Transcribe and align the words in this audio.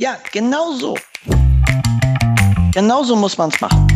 Ja, 0.00 0.16
genau 0.32 0.72
so. 0.72 0.96
Genau 2.72 3.02
so 3.02 3.14
muss 3.14 3.36
man 3.36 3.50
es 3.50 3.60
machen. 3.60 3.86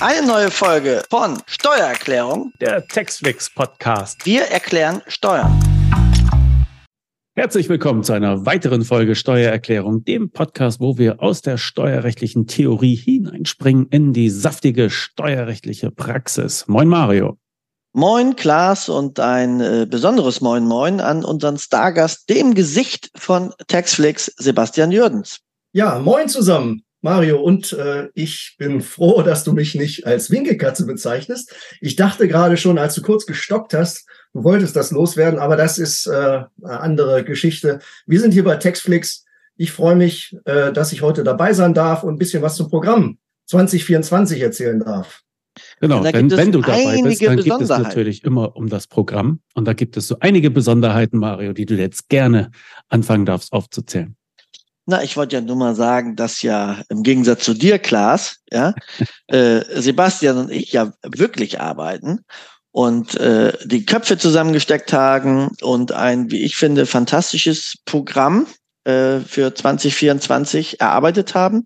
Eine 0.00 0.26
neue 0.26 0.50
Folge 0.50 1.02
von 1.10 1.36
Steuererklärung, 1.44 2.54
der 2.58 2.86
Textflix 2.86 3.52
Podcast. 3.52 4.24
Wir 4.24 4.44
erklären 4.44 5.02
Steuern. 5.08 5.60
Herzlich 7.34 7.68
willkommen 7.68 8.02
zu 8.02 8.14
einer 8.14 8.46
weiteren 8.46 8.80
Folge 8.80 9.14
Steuererklärung, 9.14 10.02
dem 10.04 10.30
Podcast, 10.30 10.80
wo 10.80 10.96
wir 10.96 11.22
aus 11.22 11.42
der 11.42 11.58
steuerrechtlichen 11.58 12.46
Theorie 12.46 12.94
hineinspringen 12.94 13.88
in 13.90 14.14
die 14.14 14.30
saftige 14.30 14.88
steuerrechtliche 14.88 15.90
Praxis. 15.90 16.66
Moin 16.66 16.88
Mario. 16.88 17.36
Moin 17.98 18.36
Klaas 18.36 18.90
und 18.90 19.18
ein 19.20 19.58
äh, 19.62 19.86
besonderes 19.88 20.42
Moin 20.42 20.66
Moin 20.66 21.00
an 21.00 21.24
unseren 21.24 21.56
Stargast, 21.56 22.28
dem 22.28 22.52
Gesicht 22.52 23.10
von 23.16 23.54
Taxflix, 23.68 24.30
Sebastian 24.36 24.92
Jördens. 24.92 25.38
Ja, 25.72 25.98
moin 25.98 26.28
zusammen. 26.28 26.84
Mario, 27.00 27.40
und 27.40 27.72
äh, 27.72 28.10
ich 28.12 28.56
bin 28.58 28.82
froh, 28.82 29.22
dass 29.22 29.44
du 29.44 29.54
mich 29.54 29.74
nicht 29.74 30.06
als 30.06 30.30
Winkelkatze 30.30 30.84
bezeichnest. 30.84 31.54
Ich 31.80 31.96
dachte 31.96 32.28
gerade 32.28 32.58
schon, 32.58 32.76
als 32.76 32.94
du 32.96 33.00
kurz 33.00 33.24
gestockt 33.24 33.72
hast, 33.72 34.06
du 34.34 34.44
wolltest 34.44 34.76
das 34.76 34.90
loswerden, 34.90 35.38
aber 35.38 35.56
das 35.56 35.78
ist 35.78 36.06
äh, 36.06 36.10
eine 36.62 36.80
andere 36.80 37.24
Geschichte. 37.24 37.78
Wir 38.04 38.20
sind 38.20 38.32
hier 38.32 38.44
bei 38.44 38.56
Textflix. 38.56 39.24
Ich 39.56 39.72
freue 39.72 39.96
mich, 39.96 40.36
äh, 40.44 40.70
dass 40.70 40.92
ich 40.92 41.00
heute 41.00 41.24
dabei 41.24 41.54
sein 41.54 41.72
darf 41.72 42.02
und 42.02 42.16
ein 42.16 42.18
bisschen 42.18 42.42
was 42.42 42.56
zum 42.56 42.68
Programm 42.68 43.16
2024 43.46 44.42
erzählen 44.42 44.80
darf. 44.80 45.22
Genau, 45.80 46.02
wenn, 46.02 46.30
wenn 46.30 46.52
du 46.52 46.60
dabei 46.60 47.00
bist, 47.02 47.22
dann 47.22 47.36
gibt 47.36 47.60
es 47.60 47.68
natürlich 47.68 48.24
immer 48.24 48.56
um 48.56 48.68
das 48.68 48.86
Programm. 48.86 49.40
Und 49.54 49.66
da 49.66 49.72
gibt 49.72 49.96
es 49.96 50.08
so 50.08 50.16
einige 50.20 50.50
Besonderheiten, 50.50 51.18
Mario, 51.18 51.52
die 51.52 51.66
du 51.66 51.74
jetzt 51.74 52.08
gerne 52.08 52.50
anfangen 52.88 53.26
darfst 53.26 53.52
aufzuzählen. 53.52 54.16
Na, 54.86 55.02
ich 55.02 55.16
wollte 55.16 55.36
ja 55.36 55.42
nur 55.42 55.56
mal 55.56 55.74
sagen, 55.74 56.14
dass 56.14 56.42
ja 56.42 56.80
im 56.88 57.02
Gegensatz 57.02 57.44
zu 57.44 57.54
dir, 57.54 57.78
Klaas, 57.78 58.36
ja, 58.52 58.72
äh, 59.26 59.62
Sebastian 59.80 60.38
und 60.38 60.50
ich 60.50 60.72
ja 60.72 60.92
wirklich 61.02 61.60
arbeiten 61.60 62.20
und 62.70 63.16
äh, 63.16 63.52
die 63.64 63.84
Köpfe 63.84 64.16
zusammengesteckt 64.16 64.92
haben 64.92 65.48
und 65.60 65.92
ein, 65.92 66.30
wie 66.30 66.44
ich 66.44 66.56
finde, 66.56 66.86
fantastisches 66.86 67.78
Programm 67.84 68.46
äh, 68.84 69.20
für 69.20 69.52
2024 69.52 70.80
erarbeitet 70.80 71.34
haben, 71.34 71.64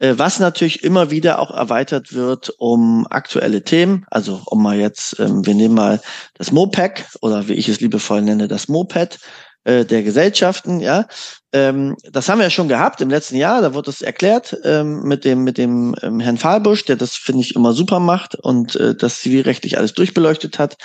was 0.00 0.38
natürlich 0.40 0.82
immer 0.82 1.10
wieder 1.10 1.38
auch 1.38 1.50
erweitert 1.50 2.14
wird 2.14 2.54
um 2.58 3.06
aktuelle 3.10 3.62
Themen. 3.62 4.06
Also 4.10 4.40
um 4.46 4.62
mal 4.62 4.78
jetzt, 4.78 5.20
ähm, 5.20 5.44
wir 5.44 5.54
nehmen 5.54 5.74
mal 5.74 6.00
das 6.34 6.52
MOPEC 6.52 7.06
oder 7.20 7.48
wie 7.48 7.54
ich 7.54 7.68
es 7.68 7.80
liebevoll 7.80 8.22
nenne, 8.22 8.48
das 8.48 8.68
MOPED 8.68 9.18
äh, 9.64 9.84
der 9.84 10.02
Gesellschaften, 10.02 10.80
ja. 10.80 11.06
Ähm, 11.52 11.94
das 12.10 12.28
haben 12.28 12.38
wir 12.38 12.44
ja 12.44 12.50
schon 12.50 12.68
gehabt 12.68 13.02
im 13.02 13.10
letzten 13.10 13.36
Jahr, 13.36 13.60
da 13.60 13.74
wurde 13.74 13.90
es 13.90 14.00
erklärt 14.00 14.56
ähm, 14.64 15.02
mit 15.02 15.26
dem, 15.26 15.44
mit 15.44 15.58
dem 15.58 15.94
Herrn 16.00 16.38
Fahlbusch, 16.38 16.86
der 16.86 16.96
das, 16.96 17.14
finde 17.14 17.42
ich, 17.42 17.54
immer 17.56 17.74
super 17.74 18.00
macht 18.00 18.36
und 18.36 18.76
äh, 18.76 18.94
das 18.94 19.20
zivilrechtlich 19.20 19.76
alles 19.76 19.92
durchbeleuchtet 19.92 20.58
hat. 20.58 20.76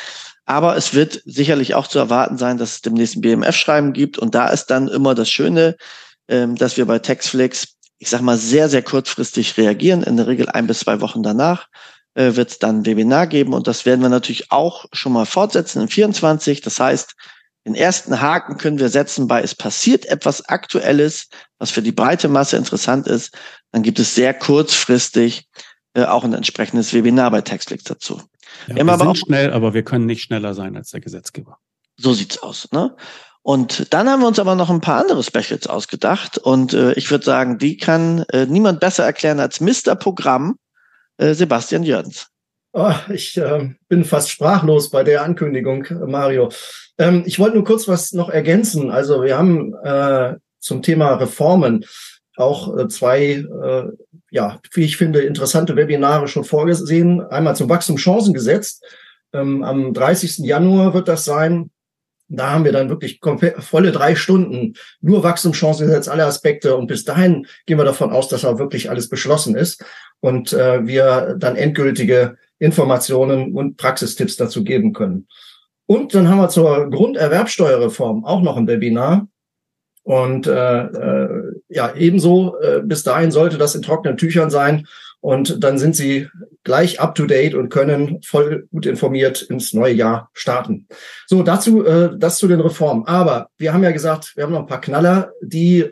Aber 0.45 0.75
es 0.75 0.93
wird 0.93 1.21
sicherlich 1.23 1.73
auch 1.73 1.87
zu 1.87 1.99
erwarten 1.99 2.37
sein, 2.37 2.57
dass 2.57 2.73
es 2.73 2.81
demnächst 2.81 3.15
ein 3.15 3.21
BMF-Schreiben 3.21 3.93
gibt. 3.93 4.17
Und 4.19 4.35
da 4.35 4.49
ist 4.49 4.67
dann 4.67 4.89
immer 4.89 5.15
das 5.15 5.27
Schöne, 5.27 5.75
dass 6.27 6.77
wir 6.77 6.85
bei 6.85 6.99
Textflix, 6.99 7.74
ich 7.97 8.09
sag 8.09 8.21
mal, 8.21 8.37
sehr, 8.37 8.69
sehr 8.69 8.81
kurzfristig 8.81 9.57
reagieren. 9.57 10.03
In 10.03 10.17
der 10.17 10.27
Regel 10.27 10.49
ein 10.49 10.67
bis 10.67 10.79
zwei 10.79 11.01
Wochen 11.01 11.23
danach 11.23 11.67
äh, 12.13 12.35
wird 12.35 12.51
es 12.51 12.59
dann 12.59 12.79
ein 12.79 12.85
Webinar 12.85 13.27
geben. 13.27 13.53
Und 13.53 13.67
das 13.67 13.85
werden 13.85 14.01
wir 14.01 14.09
natürlich 14.09 14.51
auch 14.51 14.85
schon 14.91 15.13
mal 15.13 15.25
fortsetzen 15.25 15.81
in 15.81 15.87
24. 15.87 16.61
Das 16.61 16.79
heißt, 16.79 17.15
den 17.65 17.75
ersten 17.75 18.21
Haken 18.21 18.57
können 18.57 18.79
wir 18.79 18.89
setzen 18.89 19.27
bei, 19.27 19.41
es 19.41 19.55
passiert 19.55 20.05
etwas 20.05 20.47
Aktuelles, 20.47 21.29
was 21.57 21.71
für 21.71 21.81
die 21.81 21.91
breite 21.91 22.27
Masse 22.27 22.57
interessant 22.57 23.07
ist. 23.07 23.35
Dann 23.71 23.81
gibt 23.81 23.97
es 23.97 24.13
sehr 24.13 24.33
kurzfristig 24.33 25.47
äh, 25.95 26.03
auch 26.03 26.23
ein 26.23 26.33
entsprechendes 26.33 26.93
Webinar 26.93 27.31
bei 27.31 27.41
Textflix 27.41 27.85
dazu. 27.85 28.21
Ja, 28.67 28.75
wir, 28.75 28.85
wir 28.85 28.97
sind 28.97 29.07
auch, 29.07 29.15
schnell, 29.15 29.51
aber 29.51 29.73
wir 29.73 29.83
können 29.83 30.05
nicht 30.05 30.21
schneller 30.21 30.53
sein 30.53 30.75
als 30.75 30.91
der 30.91 31.01
Gesetzgeber. 31.01 31.57
So 31.97 32.13
sieht's 32.13 32.37
aus. 32.37 32.71
Ne? 32.71 32.95
Und 33.45 33.93
dann 33.93 34.09
haben 34.09 34.21
wir 34.21 34.27
uns 34.27 34.39
aber 34.39 34.55
noch 34.55 34.71
ein 34.71 34.81
paar 34.81 34.99
andere 34.99 35.21
Specials 35.21 35.67
ausgedacht. 35.67 36.39
Und 36.39 36.73
äh, 36.73 36.93
ich 36.93 37.11
würde 37.11 37.23
sagen, 37.23 37.59
die 37.59 37.77
kann 37.77 38.25
äh, 38.33 38.47
niemand 38.47 38.79
besser 38.79 39.05
erklären 39.05 39.39
als 39.39 39.61
Mr. 39.61 39.93
Programm 39.93 40.57
äh, 41.17 41.35
Sebastian 41.35 41.83
Jörns. 41.83 42.25
Oh, 42.73 42.95
ich 43.13 43.37
äh, 43.37 43.69
bin 43.87 44.03
fast 44.03 44.31
sprachlos 44.31 44.89
bei 44.89 45.03
der 45.03 45.21
Ankündigung, 45.21 45.85
Mario. 46.07 46.49
Ähm, 46.97 47.21
ich 47.27 47.37
wollte 47.37 47.57
nur 47.57 47.65
kurz 47.65 47.87
was 47.87 48.13
noch 48.13 48.29
ergänzen. 48.29 48.89
Also 48.89 49.21
wir 49.21 49.37
haben 49.37 49.75
äh, 49.83 50.37
zum 50.59 50.81
Thema 50.81 51.13
Reformen 51.13 51.85
auch 52.37 52.75
äh, 52.75 52.87
zwei, 52.87 53.45
äh, 53.63 53.83
ja, 54.31 54.59
wie 54.73 54.85
ich 54.85 54.97
finde, 54.97 55.21
interessante 55.21 55.75
Webinare 55.75 56.27
schon 56.27 56.45
vorgesehen. 56.45 57.21
Einmal 57.21 57.55
zum 57.55 57.69
Wachstumschancengesetz. 57.69 58.81
Ähm, 59.33 59.63
am 59.63 59.93
30. 59.93 60.39
Januar 60.39 60.95
wird 60.95 61.07
das 61.07 61.25
sein. 61.25 61.69
Da 62.27 62.51
haben 62.51 62.65
wir 62.65 62.71
dann 62.71 62.89
wirklich 62.89 63.19
volle 63.59 63.91
drei 63.91 64.15
Stunden 64.15 64.73
nur 64.99 65.23
Wachstumschancengesetz, 65.23 66.07
alle 66.07 66.25
Aspekte. 66.25 66.75
Und 66.75 66.87
bis 66.87 67.05
dahin 67.05 67.45
gehen 67.65 67.77
wir 67.77 67.85
davon 67.85 68.11
aus, 68.11 68.27
dass 68.27 68.45
auch 68.45 68.57
wirklich 68.57 68.89
alles 68.89 69.09
beschlossen 69.09 69.55
ist 69.55 69.83
und 70.21 70.53
äh, 70.53 70.85
wir 70.87 71.35
dann 71.37 71.55
endgültige 71.55 72.37
Informationen 72.57 73.53
und 73.53 73.77
Praxistipps 73.77 74.37
dazu 74.37 74.63
geben 74.63 74.93
können. 74.93 75.27
Und 75.85 76.15
dann 76.15 76.29
haben 76.29 76.39
wir 76.39 76.49
zur 76.49 76.89
Grunderwerbsteuerreform 76.89 78.25
auch 78.25 78.41
noch 78.41 78.57
ein 78.57 78.67
Webinar. 78.67 79.27
Und 80.03 80.47
äh, 80.47 80.81
äh, 80.83 81.61
ja, 81.69 81.93
ebenso 81.95 82.59
äh, 82.59 82.81
bis 82.83 83.03
dahin 83.03 83.31
sollte 83.31 83.57
das 83.57 83.75
in 83.75 83.81
trockenen 83.81 84.17
Tüchern 84.17 84.49
sein. 84.49 84.87
Und 85.25 85.63
dann 85.63 85.79
sind 85.79 85.95
Sie 85.95 86.29
gleich 86.63 86.99
up 86.99 87.15
to 87.15 87.25
date 87.25 87.55
und 87.55 87.69
können 87.69 88.21
voll 88.21 88.67
gut 88.71 88.85
informiert 88.85 89.41
ins 89.41 89.73
neue 89.73 89.95
Jahr 89.95 90.29
starten. 90.33 90.87
So, 91.25 91.41
dazu 91.41 91.83
äh, 91.83 92.11
das 92.15 92.37
zu 92.37 92.47
den 92.47 92.59
Reformen. 92.59 93.07
Aber 93.07 93.49
wir 93.57 93.73
haben 93.73 93.83
ja 93.83 93.89
gesagt, 93.89 94.33
wir 94.35 94.43
haben 94.43 94.51
noch 94.51 94.59
ein 94.59 94.67
paar 94.67 94.81
Knaller, 94.81 95.31
die 95.41 95.89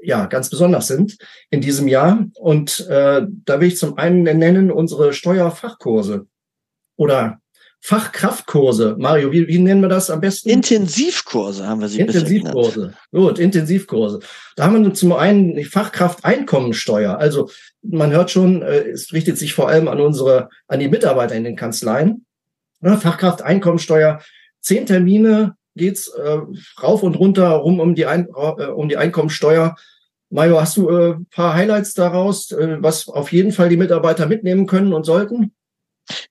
ja 0.00 0.26
ganz 0.26 0.48
besonders 0.48 0.86
sind 0.86 1.18
in 1.50 1.60
diesem 1.60 1.88
Jahr. 1.88 2.24
Und 2.36 2.86
äh, 2.86 3.26
da 3.28 3.60
will 3.60 3.66
ich 3.66 3.78
zum 3.78 3.98
einen 3.98 4.22
nennen 4.22 4.70
unsere 4.70 5.12
Steuerfachkurse 5.12 6.28
oder 6.94 7.40
Fachkraftkurse. 7.84 8.94
Mario, 8.96 9.32
wie, 9.32 9.48
wie 9.48 9.58
nennen 9.58 9.80
wir 9.80 9.88
das 9.88 10.08
am 10.08 10.20
besten? 10.20 10.48
Intensivkurse 10.48 11.66
haben 11.66 11.80
wir 11.80 11.88
sie 11.88 11.98
Intensivkurse. 11.98 12.94
Gut, 13.10 13.40
Intensivkurse. 13.40 14.20
Da 14.54 14.64
haben 14.66 14.84
wir 14.84 14.94
zum 14.94 15.12
einen 15.12 15.56
die 15.56 15.64
Fachkrafteinkommensteuer. 15.64 17.18
Also 17.18 17.50
man 17.82 18.12
hört 18.12 18.30
schon, 18.30 18.62
äh, 18.62 18.90
es 18.90 19.12
richtet 19.12 19.36
sich 19.36 19.52
vor 19.52 19.68
allem 19.68 19.88
an 19.88 20.00
unsere, 20.00 20.48
an 20.68 20.78
die 20.78 20.86
Mitarbeiter 20.86 21.34
in 21.34 21.42
den 21.42 21.56
Kanzleien. 21.56 22.24
Ja, 22.82 22.96
Fachkrafteinkommensteuer. 22.96 24.20
Zehn 24.60 24.86
Termine 24.86 25.56
geht's 25.74 26.06
äh, 26.06 26.38
rauf 26.80 27.02
und 27.02 27.16
runter 27.16 27.48
rum 27.48 27.80
um 27.80 27.96
die, 27.96 28.06
Ein 28.06 28.28
äh, 28.28 28.66
um 28.66 28.88
die 28.88 28.96
Einkommensteuer. 28.96 29.74
Mario, 30.30 30.60
hast 30.60 30.76
du 30.76 30.88
äh, 30.88 31.16
paar 31.32 31.54
Highlights 31.54 31.94
daraus, 31.94 32.52
äh, 32.52 32.76
was 32.80 33.08
auf 33.08 33.32
jeden 33.32 33.50
Fall 33.50 33.68
die 33.70 33.76
Mitarbeiter 33.76 34.26
mitnehmen 34.26 34.68
können 34.68 34.92
und 34.92 35.02
sollten? 35.04 35.52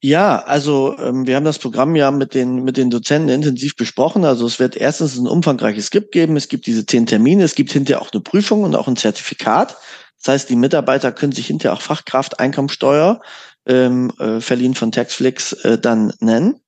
Ja, 0.02 0.40
also 0.44 0.98
ähm, 1.00 1.26
wir 1.26 1.36
haben 1.36 1.46
das 1.46 1.60
Programm 1.60 1.96
ja 1.96 2.12
mit 2.12 2.34
den, 2.34 2.64
mit 2.64 2.78
den 2.78 2.90
Dozenten 2.90 3.30
intensiv 3.30 3.76
besprochen. 3.76 4.26
Also 4.26 4.46
es 4.46 4.60
wird 4.60 4.76
erstens 4.76 5.18
ein 5.18 5.28
umfangreiches 5.28 5.88
Skript 5.88 6.12
geben. 6.12 6.36
Es 6.36 6.50
gibt 6.50 6.66
diese 6.66 6.86
zehn 6.86 7.06
Termine. 7.06 7.44
Es 7.44 7.56
gibt 7.56 7.72
hinterher 7.72 8.02
auch 8.02 8.12
eine 8.12 8.22
Prüfung 8.22 8.64
und 8.64 8.76
auch 8.76 8.88
ein 8.88 8.98
Zertifikat. 8.98 9.78
Das 10.24 10.34
heißt, 10.34 10.50
die 10.50 10.56
Mitarbeiter 10.56 11.12
können 11.12 11.32
sich 11.32 11.48
hinterher 11.48 11.74
auch 11.74 11.82
Fachkraft 11.82 12.40
Einkommensteuer 12.40 13.22
ähm, 13.66 14.12
äh, 14.20 14.40
verliehen 14.40 14.76
von 14.76 14.92
Taxflix 14.92 15.54
äh, 15.54 15.80
dann 15.80 16.14
nennen. 16.20 16.62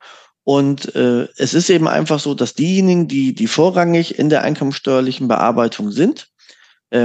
Und 0.43 0.93
äh, 0.95 1.27
es 1.37 1.53
ist 1.53 1.69
eben 1.69 1.87
einfach 1.87 2.19
so, 2.19 2.33
dass 2.33 2.53
diejenigen, 2.53 3.07
die, 3.07 3.33
die 3.33 3.47
vorrangig 3.47 4.19
in 4.19 4.29
der 4.29 4.41
einkommensteuerlichen 4.41 5.27
Bearbeitung 5.27 5.91
sind, 5.91 6.32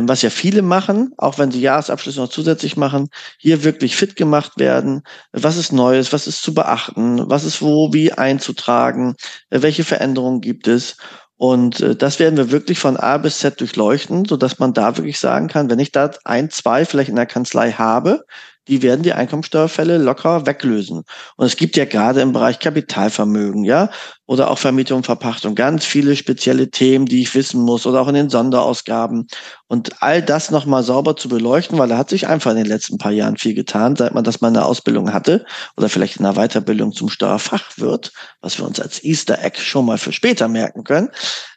was 0.02 0.22
ja 0.22 0.30
viele 0.30 0.62
machen, 0.62 1.12
auch 1.16 1.38
wenn 1.38 1.50
sie 1.50 1.60
Jahresabschlüsse 1.60 2.20
noch 2.20 2.28
zusätzlich 2.28 2.76
machen, 2.76 3.08
hier 3.38 3.64
wirklich 3.64 3.96
fit 3.96 4.16
gemacht 4.16 4.52
werden. 4.56 5.02
Was 5.32 5.56
ist 5.56 5.72
Neues? 5.72 6.12
Was 6.12 6.26
ist 6.26 6.42
zu 6.42 6.52
beachten? 6.52 7.28
Was 7.30 7.44
ist 7.44 7.62
wo, 7.62 7.92
wie 7.92 8.12
einzutragen? 8.12 9.14
Äh, 9.50 9.62
welche 9.62 9.84
Veränderungen 9.84 10.40
gibt 10.40 10.68
es? 10.68 10.96
Und 11.36 11.80
äh, 11.80 11.96
das 11.96 12.18
werden 12.18 12.36
wir 12.36 12.50
wirklich 12.50 12.78
von 12.78 12.96
A 12.96 13.16
bis 13.16 13.38
Z 13.38 13.60
durchleuchten, 13.60 14.24
so 14.26 14.36
dass 14.36 14.58
man 14.58 14.74
da 14.74 14.96
wirklich 14.96 15.18
sagen 15.18 15.48
kann, 15.48 15.70
wenn 15.70 15.78
ich 15.78 15.92
da 15.92 16.10
ein, 16.24 16.50
zwei 16.50 16.84
vielleicht 16.84 17.08
in 17.10 17.16
der 17.16 17.26
Kanzlei 17.26 17.72
habe, 17.72 18.24
die 18.68 18.82
werden 18.82 19.02
die 19.02 19.12
Einkommensteuerfälle 19.12 19.98
locker 19.98 20.46
weglösen. 20.46 21.02
Und 21.36 21.46
es 21.46 21.56
gibt 21.56 21.76
ja 21.76 21.84
gerade 21.84 22.20
im 22.20 22.32
Bereich 22.32 22.58
Kapitalvermögen, 22.58 23.64
ja, 23.64 23.90
oder 24.26 24.50
auch 24.50 24.58
Vermietung, 24.58 25.02
Verpachtung, 25.02 25.54
ganz 25.54 25.86
viele 25.86 26.14
spezielle 26.14 26.70
Themen, 26.70 27.06
die 27.06 27.22
ich 27.22 27.34
wissen 27.34 27.62
muss, 27.62 27.86
oder 27.86 28.02
auch 28.02 28.08
in 28.08 28.14
den 28.14 28.28
Sonderausgaben. 28.28 29.26
Und 29.66 30.02
all 30.02 30.22
das 30.22 30.50
nochmal 30.50 30.82
sauber 30.82 31.16
zu 31.16 31.28
beleuchten, 31.28 31.78
weil 31.78 31.88
da 31.88 31.96
hat 31.96 32.10
sich 32.10 32.26
einfach 32.28 32.50
in 32.50 32.58
den 32.58 32.66
letzten 32.66 32.98
paar 32.98 33.12
Jahren 33.12 33.38
viel 33.38 33.54
getan, 33.54 33.96
seit 33.96 34.12
man 34.14 34.24
das 34.24 34.42
mal 34.42 34.48
eine 34.48 34.66
Ausbildung 34.66 35.12
hatte 35.12 35.46
oder 35.76 35.88
vielleicht 35.88 36.18
in 36.18 36.26
einer 36.26 36.36
Weiterbildung 36.36 36.92
zum 36.92 37.08
Steuerfachwirt, 37.08 38.12
was 38.40 38.58
wir 38.58 38.66
uns 38.66 38.78
als 38.80 39.02
Easter 39.02 39.42
Egg 39.42 39.58
schon 39.58 39.86
mal 39.86 39.98
für 39.98 40.12
später 40.12 40.46
merken 40.46 40.84
können. 40.84 41.08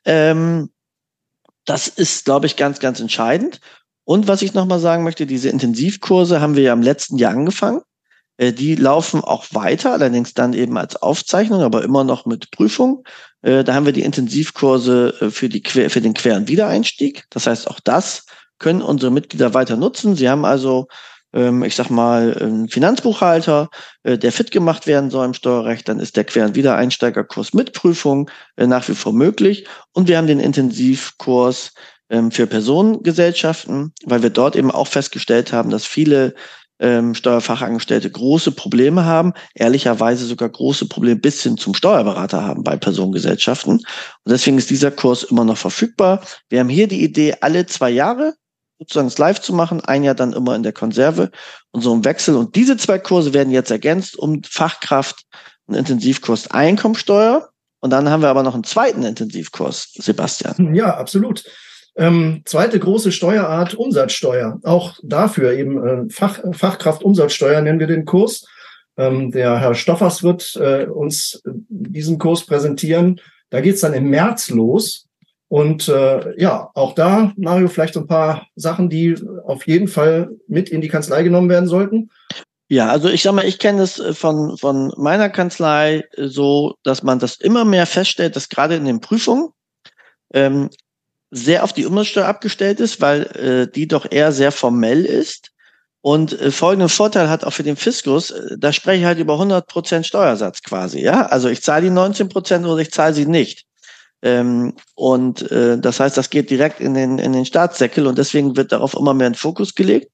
Ähm, 0.06 0.69
das 1.66 1.88
ist, 1.88 2.25
glaube 2.25 2.48
ich, 2.48 2.56
ganz, 2.56 2.80
ganz 2.80 3.00
entscheidend. 3.00 3.60
Und 4.12 4.28
was 4.28 4.42
ich 4.42 4.54
nochmal 4.54 4.81
sagen 4.81 5.06
möchte, 5.06 5.25
diese 5.25 5.48
Intensivkurse 5.48 6.42
haben 6.42 6.58
wir 6.58 6.63
ja 6.63 6.74
im 6.74 6.81
letzten 6.81 7.18
Jahr 7.18 7.31
angefangen. 7.31 7.80
Äh, 8.36 8.52
die 8.52 8.75
laufen 8.75 9.22
auch 9.22 9.46
weiter, 9.54 9.94
allerdings 9.94 10.34
dann 10.34 10.52
eben 10.52 10.78
als 10.78 10.98
Aufzeichnung, 10.98 11.62
aber 11.62 11.81
immer 11.81 12.04
noch 12.04 12.25
mit 12.25 12.52
Prüfung. 12.52 13.06
Äh, 13.42 13.63
da 13.63 13.74
haben 13.74 13.86
wir 13.86 13.94
die 13.94 14.02
Intensivkurse 14.02 15.16
äh, 15.22 15.30
für, 15.30 15.48
die, 15.48 15.63
für 15.66 16.02
den 16.02 16.13
queren 16.13 16.50
Wiedereinstieg. 16.50 17.24
Das 17.30 17.48
heißt, 17.48 17.69
auch 17.69 17.80
das 17.80 18.25
können 18.60 18.81
unsere 18.81 19.13
Mitglieder 19.13 19.54
weiter 19.54 19.78
nutzen. 19.78 20.18
Sie 20.18 20.28
haben 20.28 20.44
also, 20.44 20.90
ähm, 21.31 21.63
ich 21.63 21.78
sag 21.78 21.90
mal, 21.90 22.38
einen 22.38 22.68
Finanzbuchhalter, 22.68 23.69
der 24.04 24.31
fit 24.34 24.52
gemacht 24.52 24.88
werden 24.88 25.10
soll 25.10 25.25
im 25.25 25.34
Steuerrecht. 25.34 25.88
Dann 25.88 26.02
ist 26.02 26.18
der 26.18 26.25
queren 26.25 26.54
Wiedereinsteigerkurs 26.54 27.54
mit 27.54 27.72
Prüfung 27.72 28.30
nach 28.58 28.90
wie 28.90 28.94
vor 28.94 29.13
möglich. 29.13 29.68
Und 29.94 30.10
wir 30.10 30.18
haben 30.18 30.28
den 30.28 30.42
Intensivkurs 30.42 31.72
ähm, 32.12 32.30
für 32.30 32.46
Personengesellschaften, 32.46 33.94
weil 34.06 34.22
wir 34.22 34.30
dort 34.30 34.56
eben 34.56 34.69
auch 34.69 34.88
festgestellt 34.88 35.52
haben, 35.52 35.72
dass 35.72 35.86
viele 35.86 36.36
ähm, 36.80 37.16
Steuerfachangestellte 37.16 38.10
große 38.10 38.52
Probleme 38.52 39.06
haben, 39.06 39.34
ehrlicherweise 39.56 40.25
sogar 40.25 40.50
große 40.50 40.88
Probleme 40.88 41.19
bis 41.19 41.42
hin 41.42 41.58
zum 41.58 41.74
Steuerberater 41.74 42.44
haben 42.44 42.63
bei 42.63 42.75
Personengesellschaften. 42.75 43.74
Und 43.74 43.86
deswegen 44.25 44.58
ist 44.58 44.69
dieser 44.69 44.92
Kurs 44.92 45.24
immer 45.24 45.46
noch 45.46 45.58
verfügbar. 45.58 46.22
Wir 46.50 46.60
haben 46.60 46.69
hier 46.69 46.88
die 46.88 47.04
Idee, 47.04 47.36
alle 47.42 47.66
zwei 47.66 47.90
Jahre 47.90 48.34
sozusagen 48.80 49.10
es 49.10 49.19
live 49.19 49.40
zu 49.40 49.54
machen, 49.54 49.80
ein 49.81 50.04
Jahr 50.04 50.16
dann 50.16 50.34
immer 50.34 50.56
in 50.56 50.63
der 50.63 50.74
Konserve 50.74 51.30
und 51.69 51.81
so 51.81 51.94
im 51.94 52.04
Wechsel. 52.04 52.36
Und 52.36 52.56
diese 52.56 52.78
zwei 52.78 52.98
Kurse 52.98 53.31
werden 53.31 53.54
jetzt 53.54 53.69
ergänzt 53.69 54.18
um 54.18 54.42
Fachkraft 54.44 55.22
und 55.68 55.75
Intensivkurs 55.75 56.50
Einkommensteuer. 56.50 57.50
Und 57.80 57.92
dann 57.92 58.10
haben 58.10 58.24
wir 58.24 58.30
aber 58.30 58.42
noch 58.42 58.56
einen 58.56 58.63
zweiten 58.63 59.04
Intensivkurs, 59.04 59.92
Sebastian. 59.94 60.74
Ja, 60.74 60.98
absolut. 60.98 61.44
Ähm, 62.01 62.42
zweite 62.45 62.80
große 62.80 63.12
Steuerart, 63.12 63.75
Umsatzsteuer. 63.75 64.59
Auch 64.63 64.98
dafür 65.03 65.53
eben 65.53 65.88
äh, 65.88 66.09
Fach, 66.09 66.39
Fachkraft 66.51 67.03
Umsatzsteuer 67.03 67.62
nennen 67.62 67.80
wir 67.80 67.86
den 67.86 68.06
Kurs. 68.06 68.48
Ähm, 68.98 69.30
der 69.30 69.59
Herr 69.59 69.75
Stoffers 69.75 70.24
wird 70.24 70.56
äh, 70.56 70.88
uns 70.88 71.44
diesen 71.45 72.18
Kurs 72.18 72.44
präsentieren. 72.48 73.21
Da 73.51 73.62
geht's 73.62 73.81
dann 73.81 73.94
im 73.94 74.09
März 74.09 74.50
los. 74.50 75.09
Und 75.48 75.89
äh, 75.89 76.42
ja, 76.42 76.71
auch 76.74 76.95
da, 76.95 77.33
Mario, 77.38 77.68
vielleicht 77.68 77.95
ein 77.98 78.07
paar 78.07 78.48
Sachen, 78.56 78.89
die 78.89 79.15
auf 79.45 79.68
jeden 79.68 79.88
Fall 79.88 80.31
mit 80.48 80.69
in 80.69 80.81
die 80.81 80.88
Kanzlei 80.88 81.21
genommen 81.21 81.50
werden 81.50 81.69
sollten. 81.69 82.09
Ja, 82.68 82.88
also 82.88 83.09
ich 83.09 83.21
sag 83.21 83.36
mal, 83.36 83.45
ich 83.45 83.59
kenne 83.59 83.83
es 83.83 84.01
von, 84.13 84.57
von 84.57 84.92
meiner 84.98 85.30
Kanzlei 85.30 86.06
so, 86.18 86.74
dass 86.81 87.03
man 87.03 87.19
das 87.19 87.36
immer 87.36 87.63
mehr 87.63 87.86
feststellt, 87.86 88.36
dass 88.36 88.50
gerade 88.50 88.75
in 88.75 88.86
den 88.86 89.01
Prüfungen 89.01 89.50
ähm, 90.33 90.71
sehr 91.31 91.63
auf 91.63 91.74
die 91.74 91.86
Umsatzsteuer 91.86 92.28
abgestellt 92.28 92.80
ist, 92.80 93.01
weil 93.01 93.24
äh, 93.38 93.72
die 93.72 93.88
doch 93.88 94.06
eher 94.10 94.31
sehr 94.31 94.51
formell 94.51 95.06
ist 95.06 95.51
und 96.01 96.39
äh, 96.39 96.51
folgenden 96.51 96.89
Vorteil 96.89 97.30
hat 97.30 97.44
auch 97.44 97.54
für 97.54 97.63
den 97.63 97.78
Fiskus, 97.78 98.31
äh, 98.31 98.57
da 98.57 98.74
spreche 98.74 99.00
ich 99.00 99.06
halt 99.06 99.19
über 99.19 99.33
100 99.33 99.68
Prozent 99.68 100.06
Steuersatz 100.06 100.62
quasi, 100.62 101.00
ja, 101.00 101.25
also 101.28 101.48
ich 101.48 101.62
zahle 101.62 101.83
die 101.83 101.89
19 101.89 102.28
Prozent 102.28 102.66
oder 102.66 102.81
ich 102.81 102.92
zahle 102.92 103.13
sie 103.13 103.25
nicht. 103.25 103.66
Ähm, 104.24 104.75
und 104.95 105.50
äh, 105.51 105.80
das 105.80 106.00
heißt, 106.00 106.18
das 106.18 106.30
geht 106.30 106.50
direkt 106.50 106.80
in 106.80 106.94
den, 106.94 107.18
in 107.18 107.34
den 107.34 107.45
Staatssäckel 107.45 108.06
und 108.06 108.18
deswegen 108.18 108.56
wird 108.56 108.72
darauf 108.72 108.94
immer 108.94 109.13
mehr 109.13 109.27
ein 109.27 109.36
Fokus 109.36 109.74
gelegt. 109.74 110.12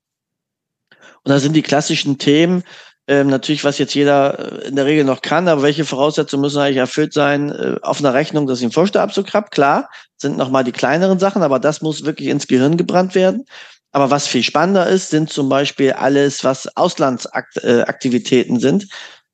Und 1.23 1.31
da 1.31 1.39
sind 1.39 1.53
die 1.53 1.61
klassischen 1.61 2.17
Themen, 2.17 2.63
ähm, 3.07 3.27
natürlich, 3.27 3.63
was 3.63 3.77
jetzt 3.77 3.95
jeder 3.95 4.63
äh, 4.63 4.67
in 4.67 4.75
der 4.75 4.85
Regel 4.85 5.05
noch 5.05 5.21
kann, 5.21 5.47
aber 5.47 5.61
welche 5.61 5.85
Voraussetzungen 5.85 6.41
müssen 6.41 6.59
eigentlich 6.59 6.77
erfüllt 6.77 7.13
sein 7.13 7.49
äh, 7.51 7.77
auf 7.81 7.99
einer 7.99 8.13
Rechnung, 8.13 8.47
dass 8.47 8.59
ich 8.59 8.65
einen 8.65 8.73
Vorsteuerabzug 8.73 9.33
habe? 9.33 9.49
Klar, 9.49 9.89
sind 10.17 10.37
nochmal 10.37 10.65
die 10.65 10.73
kleineren 10.73 11.17
Sachen, 11.17 11.41
aber 11.41 11.59
das 11.59 11.81
muss 11.81 12.03
wirklich 12.03 12.27
ins 12.27 12.47
Gehirn 12.47 12.75
gebrannt 12.75 13.15
werden. 13.15 13.45
Aber 13.93 14.11
was 14.11 14.27
viel 14.27 14.43
spannender 14.43 14.87
ist, 14.87 15.09
sind 15.09 15.31
zum 15.31 15.47
Beispiel 15.47 15.93
alles, 15.93 16.43
was 16.43 16.75
Auslandsaktivitäten 16.75 18.59
sind. 18.59 18.87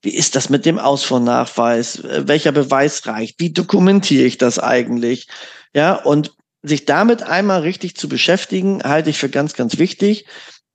Wie 0.03 0.13
ist 0.13 0.35
das 0.35 0.49
mit 0.49 0.65
dem 0.65 0.77
Ausfuhrnachweis? 0.77 1.99
Äh, 1.99 2.27
welcher 2.27 2.51
Beweis 2.51 3.07
reicht? 3.07 3.39
Wie 3.39 3.51
dokumentiere 3.51 4.25
ich 4.25 4.37
das 4.37 4.59
eigentlich? 4.59 5.27
Ja, 5.73 5.95
und 5.95 6.33
sich 6.61 6.85
damit 6.85 7.23
einmal 7.23 7.61
richtig 7.61 7.95
zu 7.97 8.07
beschäftigen, 8.07 8.83
halte 8.83 9.09
ich 9.09 9.17
für 9.17 9.29
ganz, 9.29 9.53
ganz 9.53 9.79
wichtig 9.79 10.25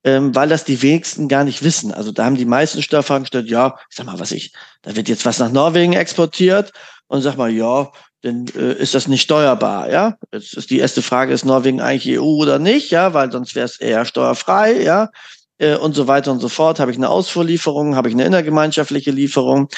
ähm, 0.08 0.34
weil 0.34 0.48
das 0.48 0.64
die 0.64 0.80
wenigsten 0.80 1.28
gar 1.28 1.44
nicht 1.44 1.62
wissen. 1.62 1.92
Also 1.92 2.12
da 2.12 2.24
haben 2.24 2.36
die 2.36 2.46
meisten 2.46 2.82
Steuerfragen 2.82 3.24
gestellt, 3.24 3.50
ja, 3.50 3.76
ich 3.90 3.96
sag 3.96 4.06
mal, 4.06 4.18
was 4.18 4.32
ich, 4.32 4.52
da 4.82 4.96
wird 4.96 5.08
jetzt 5.08 5.26
was 5.26 5.38
nach 5.38 5.52
Norwegen 5.52 5.92
exportiert 5.92 6.72
und 7.08 7.20
sag 7.20 7.36
mal, 7.36 7.50
ja, 7.50 7.90
dann 8.22 8.46
äh, 8.56 8.72
ist 8.72 8.94
das 8.94 9.06
nicht 9.06 9.22
steuerbar, 9.22 9.90
ja. 9.90 10.16
Jetzt 10.32 10.54
ist 10.54 10.70
die 10.70 10.78
erste 10.78 11.02
Frage, 11.02 11.34
ist 11.34 11.44
Norwegen 11.44 11.80
eigentlich 11.82 12.18
EU 12.18 12.24
oder 12.24 12.58
nicht, 12.58 12.90
ja, 12.90 13.12
weil 13.12 13.30
sonst 13.30 13.54
wäre 13.54 13.66
es 13.66 13.78
eher 13.78 14.06
steuerfrei, 14.06 14.82
ja, 14.82 15.10
äh, 15.58 15.76
und 15.76 15.94
so 15.94 16.06
weiter 16.06 16.32
und 16.32 16.40
so 16.40 16.48
fort. 16.48 16.80
Habe 16.80 16.90
ich 16.90 16.96
eine 16.96 17.10
Ausfuhrlieferung, 17.10 17.94
habe 17.94 18.08
ich 18.08 18.14
eine 18.14 18.24
innergemeinschaftliche 18.24 19.10
Lieferung? 19.10 19.68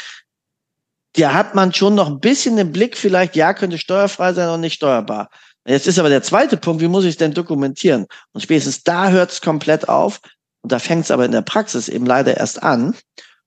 Da 1.17 1.35
hat 1.35 1.57
man 1.57 1.75
schon 1.75 1.97
noch 1.97 2.07
ein 2.07 2.21
bisschen 2.21 2.57
den 2.57 2.71
Blick, 2.71 2.97
vielleicht, 2.97 3.35
ja, 3.35 3.53
könnte 3.53 3.79
steuerfrei 3.79 4.33
sein 4.33 4.49
und 4.49 4.61
nicht 4.61 4.75
steuerbar. 4.75 5.29
Jetzt 5.67 5.87
ist 5.87 5.99
aber 5.99 6.09
der 6.09 6.23
zweite 6.23 6.57
Punkt, 6.57 6.83
wie 6.83 6.89
muss 6.89 7.05
ich 7.05 7.11
es 7.11 7.17
denn 7.17 7.35
dokumentieren? 7.35 8.07
Und 8.33 8.41
spätestens 8.41 8.83
da 8.83 9.11
hört 9.11 9.31
es 9.31 9.41
komplett 9.41 9.89
auf. 9.89 10.21
Und 10.63 10.73
da 10.73 10.79
fängt 10.79 11.05
es 11.05 11.11
aber 11.11 11.25
in 11.25 11.33
der 11.33 11.43
Praxis 11.43 11.89
eben 11.89 12.07
leider 12.07 12.37
erst 12.37 12.63
an. 12.63 12.95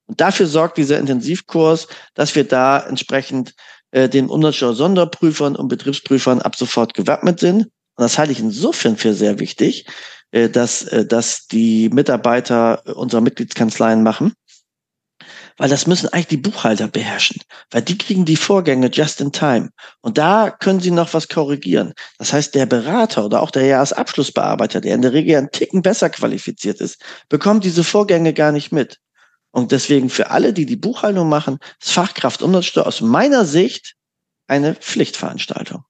Und 0.06 0.22
dafür 0.22 0.48
sorgt 0.48 0.78
dieser 0.78 1.00
Intensivkurs, 1.00 1.88
dass 2.14 2.36
wir 2.36 2.44
da 2.44 2.80
entsprechend 2.80 3.54
äh, 3.92 4.10
den 4.10 4.30
Umsatzsteuer-Sonderprüfern 4.30 5.56
und 5.56 5.68
Betriebsprüfern 5.68 6.42
ab 6.42 6.56
sofort 6.56 6.94
gewappnet 6.94 7.40
sind. 7.40 7.64
Und 7.64 7.72
das 8.04 8.18
halte 8.18 8.32
ich 8.32 8.40
insofern 8.40 8.98
für 8.98 9.14
sehr 9.14 9.40
wichtig, 9.40 9.86
äh, 10.32 10.50
dass, 10.50 10.84
äh, 10.84 11.06
dass 11.06 11.48
die 11.48 11.90
Mitarbeiter 11.90 12.84
unserer 12.96 13.22
Mitgliedskanzleien 13.22 14.04
machen 14.04 14.34
weil 15.58 15.70
das 15.70 15.88
müssen 15.88 16.10
eigentlich 16.10 16.28
die 16.28 16.38
Buchhalter 16.38 16.88
beherrschen, 16.88 17.42
weil 17.72 17.82
die 17.82 17.98
kriegen 17.98 18.26
die 18.26 18.36
Vorgänge 18.36 18.90
just 18.92 19.22
in 19.22 19.32
time. 19.32 19.70
Und 20.02 20.18
da 20.18 20.50
können 20.52 20.80
sie 20.80 20.92
noch 20.92 21.14
was 21.14 21.28
korrigieren. 21.28 21.94
Das 22.18 22.34
heißt, 22.34 22.56
der 22.56 22.66
Berater 22.66 23.26
oder 23.26 23.42
auch 23.42 23.52
der 23.52 23.66
Jahresabschlussbearbeiter, 23.66 24.82
der 24.82 24.96
in 24.96 25.02
der 25.02 25.14
Regel 25.14 25.38
einen 25.38 25.52
Ticken 25.52 25.82
besser 25.82 26.10
qualifiziert 26.10 26.82
ist, 26.82 27.02
bekommt 27.30 27.64
diese 27.64 27.84
Vorgänge 27.84 28.34
gar 28.34 28.52
nicht 28.52 28.72
mit. 28.72 29.00
Und 29.52 29.72
deswegen 29.72 30.10
für 30.10 30.32
alle, 30.32 30.52
die 30.52 30.66
die 30.66 30.76
Buchhaltung 30.76 31.30
machen, 31.30 31.60
ist 31.80 31.92
Fachkraft 31.92 32.42
Umsatzsteuer 32.42 32.88
aus 32.88 33.02
meiner 33.02 33.46
Sicht 33.46 33.96
eine 34.48 34.74
Pflichtveranstaltung. 34.74 35.84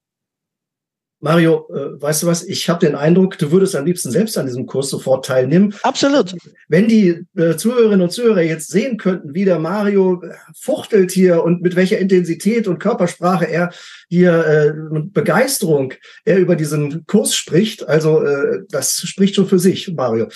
Mario, 1.24 1.66
äh, 1.70 2.02
weißt 2.02 2.22
du 2.22 2.26
was? 2.26 2.44
Ich 2.44 2.68
habe 2.68 2.84
den 2.84 2.94
Eindruck, 2.94 3.38
du 3.38 3.50
würdest 3.50 3.74
am 3.74 3.86
liebsten 3.86 4.10
selbst 4.10 4.36
an 4.36 4.44
diesem 4.44 4.66
Kurs 4.66 4.90
sofort 4.90 5.24
teilnehmen. 5.24 5.74
Absolut. 5.82 6.34
Wenn 6.68 6.86
die 6.86 7.24
äh, 7.34 7.56
Zuhörerinnen 7.56 8.02
und 8.02 8.10
Zuhörer 8.10 8.42
jetzt 8.42 8.70
sehen 8.70 8.98
könnten, 8.98 9.32
wie 9.32 9.46
der 9.46 9.58
Mario 9.58 10.22
äh, 10.22 10.34
fuchtelt 10.54 11.12
hier 11.12 11.42
und 11.42 11.62
mit 11.62 11.76
welcher 11.76 11.98
Intensität 11.98 12.68
und 12.68 12.78
Körpersprache 12.78 13.46
er 13.46 13.72
hier 14.10 14.46
äh, 14.46 14.94
und 14.94 15.14
Begeisterung 15.14 15.94
er 16.26 16.36
über 16.36 16.56
diesen 16.56 17.06
Kurs 17.06 17.34
spricht, 17.34 17.88
also 17.88 18.22
äh, 18.22 18.58
das 18.68 19.00
spricht 19.00 19.36
schon 19.36 19.48
für 19.48 19.58
sich, 19.58 19.90
Mario. 19.94 20.28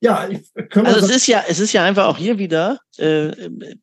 Ja, 0.00 0.28
also 0.74 1.06
es 1.06 1.10
ist 1.10 1.26
ja, 1.26 1.44
es 1.48 1.58
ist 1.58 1.72
ja 1.72 1.82
einfach 1.82 2.06
auch 2.06 2.18
hier 2.18 2.38
wieder, 2.38 2.80
äh, 2.98 3.30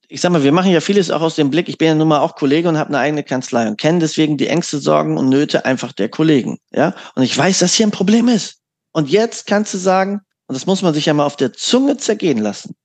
ich 0.07 0.21
sag 0.21 0.31
mal, 0.31 0.43
wir 0.43 0.51
machen 0.51 0.71
ja 0.71 0.79
vieles 0.79 1.09
auch 1.09 1.21
aus 1.21 1.35
dem 1.35 1.49
Blick. 1.49 1.67
Ich 1.67 1.79
bin 1.79 1.87
ja 1.87 1.95
nun 1.95 2.07
mal 2.07 2.19
auch 2.19 2.35
Kollege 2.35 2.69
und 2.69 2.77
habe 2.77 2.89
eine 2.89 2.99
eigene 2.99 3.23
Kanzlei 3.23 3.67
und 3.67 3.79
kenne 3.79 3.99
deswegen 3.99 4.37
die 4.37 4.47
Ängste, 4.47 4.77
Sorgen 4.77 5.17
und 5.17 5.29
Nöte 5.29 5.65
einfach 5.65 5.91
der 5.91 6.09
Kollegen. 6.09 6.59
Ja, 6.71 6.93
und 7.15 7.23
ich 7.23 7.35
weiß, 7.35 7.59
dass 7.59 7.73
hier 7.73 7.87
ein 7.87 7.91
Problem 7.91 8.27
ist. 8.27 8.59
Und 8.91 9.09
jetzt 9.09 9.47
kannst 9.47 9.73
du 9.73 9.79
sagen, 9.79 10.21
und 10.45 10.55
das 10.55 10.67
muss 10.67 10.83
man 10.83 10.93
sich 10.93 11.07
ja 11.07 11.13
mal 11.15 11.25
auf 11.25 11.35
der 11.35 11.53
Zunge 11.53 11.97
zergehen 11.97 12.37
lassen, 12.37 12.75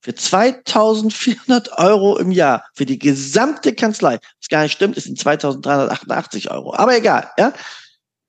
für 0.00 0.16
2400 0.16 1.78
Euro 1.78 2.18
im 2.18 2.32
Jahr 2.32 2.64
für 2.74 2.84
die 2.84 2.98
gesamte 2.98 3.74
Kanzlei, 3.74 4.18
was 4.40 4.48
gar 4.48 4.64
nicht 4.64 4.72
stimmt, 4.72 4.96
ist 4.96 5.06
in 5.06 5.14
2388 5.14 6.50
Euro, 6.50 6.74
aber 6.74 6.96
egal, 6.96 7.30
ja, 7.38 7.52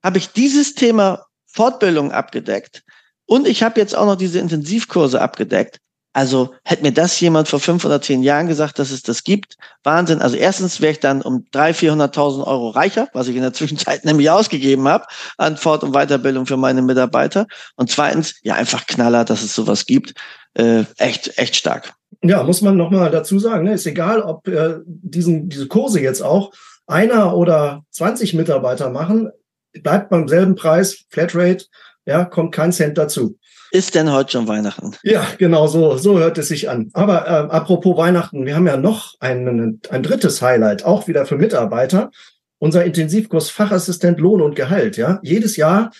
habe 0.00 0.18
ich 0.18 0.30
dieses 0.30 0.74
Thema 0.74 1.26
Fortbildung 1.46 2.12
abgedeckt 2.12 2.83
und 3.26 3.46
ich 3.46 3.62
habe 3.62 3.80
jetzt 3.80 3.96
auch 3.96 4.06
noch 4.06 4.16
diese 4.16 4.38
Intensivkurse 4.38 5.20
abgedeckt. 5.20 5.78
Also 6.16 6.54
hätte 6.62 6.84
mir 6.84 6.92
das 6.92 7.18
jemand 7.18 7.48
vor 7.48 7.58
fünf 7.58 7.84
oder 7.84 8.00
zehn 8.00 8.22
Jahren 8.22 8.46
gesagt, 8.46 8.78
dass 8.78 8.92
es 8.92 9.02
das 9.02 9.24
gibt, 9.24 9.56
Wahnsinn. 9.82 10.22
Also 10.22 10.36
erstens 10.36 10.80
wäre 10.80 10.92
ich 10.92 11.00
dann 11.00 11.22
um 11.22 11.44
300.000, 11.52 12.14
400.000 12.14 12.46
Euro 12.46 12.68
reicher, 12.70 13.08
was 13.14 13.26
ich 13.26 13.34
in 13.34 13.42
der 13.42 13.52
Zwischenzeit 13.52 14.04
nämlich 14.04 14.30
ausgegeben 14.30 14.86
habe 14.86 15.06
an 15.38 15.56
Fort- 15.56 15.82
und 15.82 15.92
Weiterbildung 15.92 16.46
für 16.46 16.56
meine 16.56 16.82
Mitarbeiter. 16.82 17.48
Und 17.74 17.90
zweitens, 17.90 18.36
ja, 18.42 18.54
einfach 18.54 18.86
Knaller, 18.86 19.24
dass 19.24 19.42
es 19.42 19.56
sowas 19.56 19.86
gibt. 19.86 20.14
Äh, 20.54 20.84
echt, 20.98 21.36
echt 21.36 21.56
stark. 21.56 21.94
Ja, 22.22 22.44
muss 22.44 22.62
man 22.62 22.76
nochmal 22.76 23.10
dazu 23.10 23.40
sagen, 23.40 23.64
ne? 23.64 23.74
ist 23.74 23.86
egal, 23.86 24.22
ob 24.22 24.46
äh, 24.46 24.76
diesen, 24.86 25.48
diese 25.48 25.66
Kurse 25.66 26.00
jetzt 26.00 26.22
auch 26.22 26.52
einer 26.86 27.36
oder 27.36 27.82
20 27.90 28.34
Mitarbeiter 28.34 28.88
machen, 28.88 29.30
bleibt 29.72 30.10
beim 30.10 30.28
selben 30.28 30.54
Preis, 30.54 31.04
Flatrate, 31.08 31.64
ja, 32.06 32.24
kommt 32.24 32.52
kein 32.52 32.72
Cent 32.72 32.98
dazu. 32.98 33.38
Ist 33.70 33.96
denn 33.96 34.12
heute 34.12 34.30
schon 34.30 34.46
Weihnachten? 34.46 34.92
Ja, 35.02 35.26
genau 35.36 35.66
so, 35.66 35.96
so 35.96 36.18
hört 36.18 36.38
es 36.38 36.46
sich 36.48 36.70
an. 36.70 36.90
Aber 36.92 37.26
äh, 37.26 37.50
apropos 37.50 37.96
Weihnachten, 37.96 38.46
wir 38.46 38.54
haben 38.54 38.68
ja 38.68 38.76
noch 38.76 39.14
ein, 39.18 39.80
ein 39.90 40.02
drittes 40.04 40.40
Highlight, 40.40 40.84
auch 40.84 41.08
wieder 41.08 41.26
für 41.26 41.36
Mitarbeiter. 41.36 42.10
Unser 42.58 42.84
Intensivkurs 42.84 43.50
Fachassistent 43.50 44.20
Lohn 44.20 44.40
und 44.40 44.54
Gehalt. 44.54 44.96
Ja, 44.96 45.18
jedes 45.22 45.56
Jahr 45.56 45.90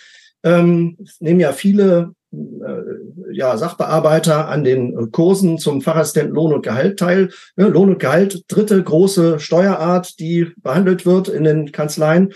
ähm, 0.43 0.97
nehmen 1.19 1.41
ja 1.41 1.51
viele 1.51 2.13
äh, 2.31 3.33
ja, 3.33 3.57
Sachbearbeiter 3.57 4.47
an 4.47 4.63
den 4.63 5.11
Kursen 5.11 5.57
zum 5.57 5.81
Fachassistent 5.81 6.31
Lohn 6.31 6.53
und 6.53 6.61
Gehalt 6.61 6.97
teil. 6.97 7.31
Ne, 7.57 7.67
Lohn 7.67 7.89
und 7.89 7.99
Gehalt, 7.99 8.45
dritte 8.47 8.81
große 8.81 9.39
Steuerart, 9.39 10.19
die 10.19 10.47
behandelt 10.61 11.05
wird 11.05 11.27
in 11.27 11.43
den 11.43 11.73
Kanzleien. 11.73 12.33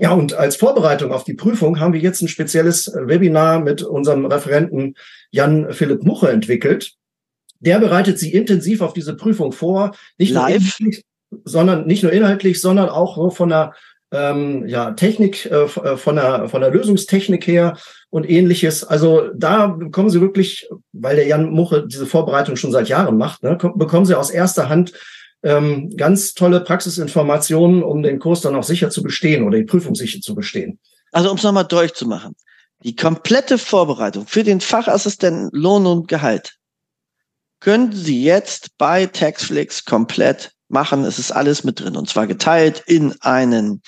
Ja, 0.00 0.12
und 0.12 0.32
als 0.34 0.54
Vorbereitung 0.54 1.12
auf 1.12 1.24
die 1.24 1.34
Prüfung 1.34 1.80
haben 1.80 1.92
wir 1.92 2.00
jetzt 2.00 2.22
ein 2.22 2.28
spezielles 2.28 2.92
Webinar 2.94 3.60
mit 3.60 3.82
unserem 3.82 4.26
Referenten 4.26 4.94
Jan 5.30 5.72
Philipp 5.72 6.04
Muche 6.04 6.30
entwickelt. 6.30 6.92
Der 7.58 7.80
bereitet 7.80 8.18
sie 8.18 8.32
intensiv 8.32 8.80
auf 8.80 8.92
diese 8.92 9.16
Prüfung 9.16 9.50
vor, 9.50 9.96
nicht 10.16 10.32
Live. 10.32 10.78
nur 10.78 10.92
sondern 11.44 11.86
nicht 11.86 12.02
nur 12.02 12.12
inhaltlich, 12.12 12.60
sondern 12.60 12.88
auch 12.88 13.34
von 13.34 13.48
der 13.48 13.74
ähm, 14.10 14.66
ja, 14.66 14.92
Technik, 14.92 15.44
äh, 15.46 15.64
äh, 15.64 15.96
von 15.96 16.16
der 16.16 16.48
von 16.48 16.60
der 16.62 16.70
Lösungstechnik 16.70 17.46
her 17.46 17.76
und 18.08 18.28
ähnliches. 18.28 18.84
Also 18.84 19.28
da 19.34 19.66
bekommen 19.66 20.08
Sie 20.08 20.20
wirklich, 20.20 20.68
weil 20.92 21.16
der 21.16 21.26
Jan 21.26 21.50
Muche 21.50 21.86
diese 21.86 22.06
Vorbereitung 22.06 22.56
schon 22.56 22.72
seit 22.72 22.88
Jahren 22.88 23.18
macht, 23.18 23.42
ne, 23.42 23.58
bekommen 23.74 24.06
Sie 24.06 24.16
aus 24.16 24.30
erster 24.30 24.68
Hand 24.68 24.92
ähm, 25.42 25.94
ganz 25.96 26.34
tolle 26.34 26.60
Praxisinformationen, 26.60 27.82
um 27.82 28.02
den 28.02 28.18
Kurs 28.18 28.40
dann 28.40 28.56
auch 28.56 28.64
sicher 28.64 28.90
zu 28.90 29.02
bestehen 29.02 29.44
oder 29.44 29.58
die 29.58 29.64
Prüfung 29.64 29.94
sicher 29.94 30.20
zu 30.20 30.34
bestehen. 30.34 30.78
Also 31.12 31.30
um 31.30 31.36
es 31.36 31.42
nochmal 31.42 31.64
durchzumachen. 31.64 32.34
Die 32.84 32.94
komplette 32.94 33.58
Vorbereitung 33.58 34.26
für 34.26 34.44
den 34.44 34.60
Fachassistenten 34.60 35.50
Lohn 35.52 35.86
und 35.86 36.08
Gehalt 36.08 36.58
können 37.60 37.92
Sie 37.92 38.22
jetzt 38.22 38.78
bei 38.78 39.06
Taxflix 39.06 39.84
komplett 39.84 40.52
machen. 40.68 41.04
Es 41.04 41.18
ist 41.18 41.32
alles 41.32 41.64
mit 41.64 41.80
drin 41.80 41.96
und 41.96 42.08
zwar 42.08 42.26
geteilt 42.26 42.82
in 42.86 43.14
einen, 43.20 43.82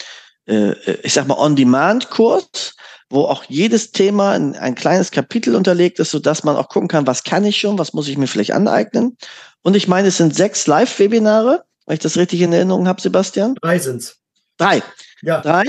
äh, 0.47 0.73
ich 1.03 1.13
sag 1.13 1.29
mal, 1.29 1.39
On-Demand-Kurs, 1.39 2.75
wo 3.11 3.25
auch 3.25 3.45
jedes 3.49 3.91
Thema 3.91 4.37
in 4.37 4.55
ein 4.55 4.77
kleines 4.77 5.11
Kapitel 5.11 5.57
unterlegt 5.57 5.99
ist, 5.99 6.13
so 6.13 6.21
dass 6.21 6.45
man 6.45 6.57
auch 6.57 6.69
gucken 6.69 6.89
kann, 6.89 7.07
was 7.07 7.25
kann 7.25 7.45
ich 7.45 7.59
schon, 7.59 7.79
was 7.79 7.93
muss 7.93 8.09
ich 8.09 8.17
mir 8.17 8.29
vielleicht 8.29 8.53
aneignen. 8.53 9.17
Und 9.63 9.77
ich 9.77 9.89
meine, 9.89 10.09
es 10.09 10.17
sind 10.17 10.35
sechs 10.35 10.67
Live-Webinare, 10.67 11.65
wenn 11.87 11.95
ich 11.95 12.01
das 12.01 12.17
richtig 12.17 12.41
in 12.41 12.53
Erinnerung 12.53 12.87
habe, 12.87 13.01
Sebastian. 13.01 13.57
Drei 13.61 13.79
sind's. 13.79 14.17
Drei. 14.57 14.83
Ja. 15.23 15.41
Drei, 15.41 15.65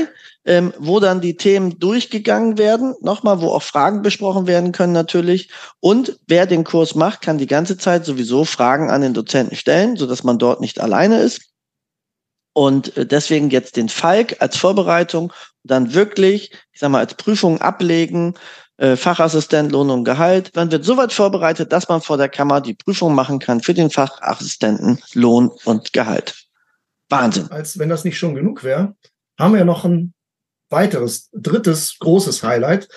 ähm, 0.46 0.74
wo 0.78 1.00
dann 1.00 1.20
die 1.20 1.36
Themen 1.36 1.78
durchgegangen 1.78 2.58
werden, 2.58 2.96
nochmal, 3.02 3.42
wo 3.42 3.50
auch 3.50 3.64
Fragen 3.64 4.02
besprochen 4.02 4.48
werden 4.48 4.72
können 4.72 4.94
natürlich. 4.94 5.50
Und 5.80 6.18
wer 6.28 6.46
den 6.46 6.64
Kurs 6.64 6.96
macht, 6.96 7.22
kann 7.22 7.38
die 7.38 7.48
ganze 7.48 7.78
Zeit 7.78 8.06
sowieso 8.06 8.46
Fragen 8.46 8.90
an 8.90 9.02
den 9.02 9.14
Dozenten 9.14 9.56
stellen, 9.56 9.98
sodass 9.98 10.24
man 10.24 10.40
dort 10.40 10.62
nicht 10.62 10.80
alleine 10.80 11.20
ist. 11.20 11.42
Und 12.54 12.96
äh, 12.98 13.06
deswegen 13.06 13.50
jetzt 13.50 13.76
den 13.76 13.90
Falk 13.90 14.38
als 14.40 14.58
Vorbereitung, 14.58 15.34
dann 15.64 15.94
wirklich, 15.94 16.52
ich 16.72 16.80
sag 16.80 16.90
mal, 16.90 17.00
als 17.00 17.16
Prüfung 17.16 17.62
ablegen 17.62 18.36
äh, 18.78 18.96
Fachassistent, 18.96 19.72
Lohn 19.72 19.90
und 19.92 20.04
Gehalt. 20.04 20.56
Man 20.56 20.72
wird 20.72 20.84
so 20.84 20.98
weit 20.98 21.14
vorbereitet, 21.14 21.72
dass 21.72 21.88
man 21.88 22.02
vor 22.02 22.18
der 22.18 22.30
Kammer 22.30 22.62
die 22.62 22.74
Prüfung 22.74 23.14
machen 23.14 23.40
kann 23.40 23.62
für 23.62 23.74
den 23.74 23.92
Fachassistenten 23.92 25.00
Lohn 25.14 25.52
und 25.66 25.94
Gehalt. 25.94 26.48
Wahnsinn. 27.10 27.52
Als 27.52 27.78
wenn 27.78 27.90
das 27.90 28.04
nicht 28.04 28.18
schon 28.18 28.34
genug 28.34 28.64
wäre, 28.64 28.96
haben 29.38 29.54
wir 29.54 29.66
noch 29.66 29.86
ein 29.86 30.14
weiteres, 30.70 31.30
drittes 31.34 31.98
großes 32.00 32.42
Highlight, 32.42 32.88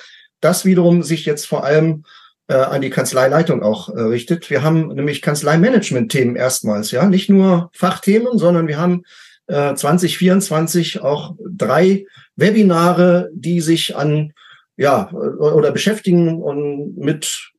das 0.41 0.65
wiederum 0.65 1.03
sich 1.03 1.27
jetzt 1.27 1.47
vor 1.47 1.65
allem 1.65 2.05
äh, 2.49 2.55
an 2.55 2.81
die 2.81 2.91
Kanzleileitung 2.91 3.63
auch 3.63 3.89
äh, 3.89 4.01
richtet. 4.01 4.49
Wir 4.51 4.63
haben 4.63 4.89
nämlich 4.89 5.23
Kanzleimanagement-Themen 5.23 6.37
erstmals, 6.37 6.93
ja, 6.93 7.07
nicht 7.07 7.29
nur 7.29 7.71
Fachthemen, 7.73 8.39
sondern 8.39 8.69
wir 8.69 8.79
haben 8.79 9.03
äh, 9.47 9.75
2024 9.75 11.01
auch 11.01 11.37
drei 11.39 12.07
Webinare, 12.37 13.31
die 13.35 13.61
sich 13.61 13.97
an 13.97 14.33
ja, 14.77 15.11
oder 15.13 15.71
beschäftigen 15.71 16.43
und 16.43 16.97
mit 16.97 17.53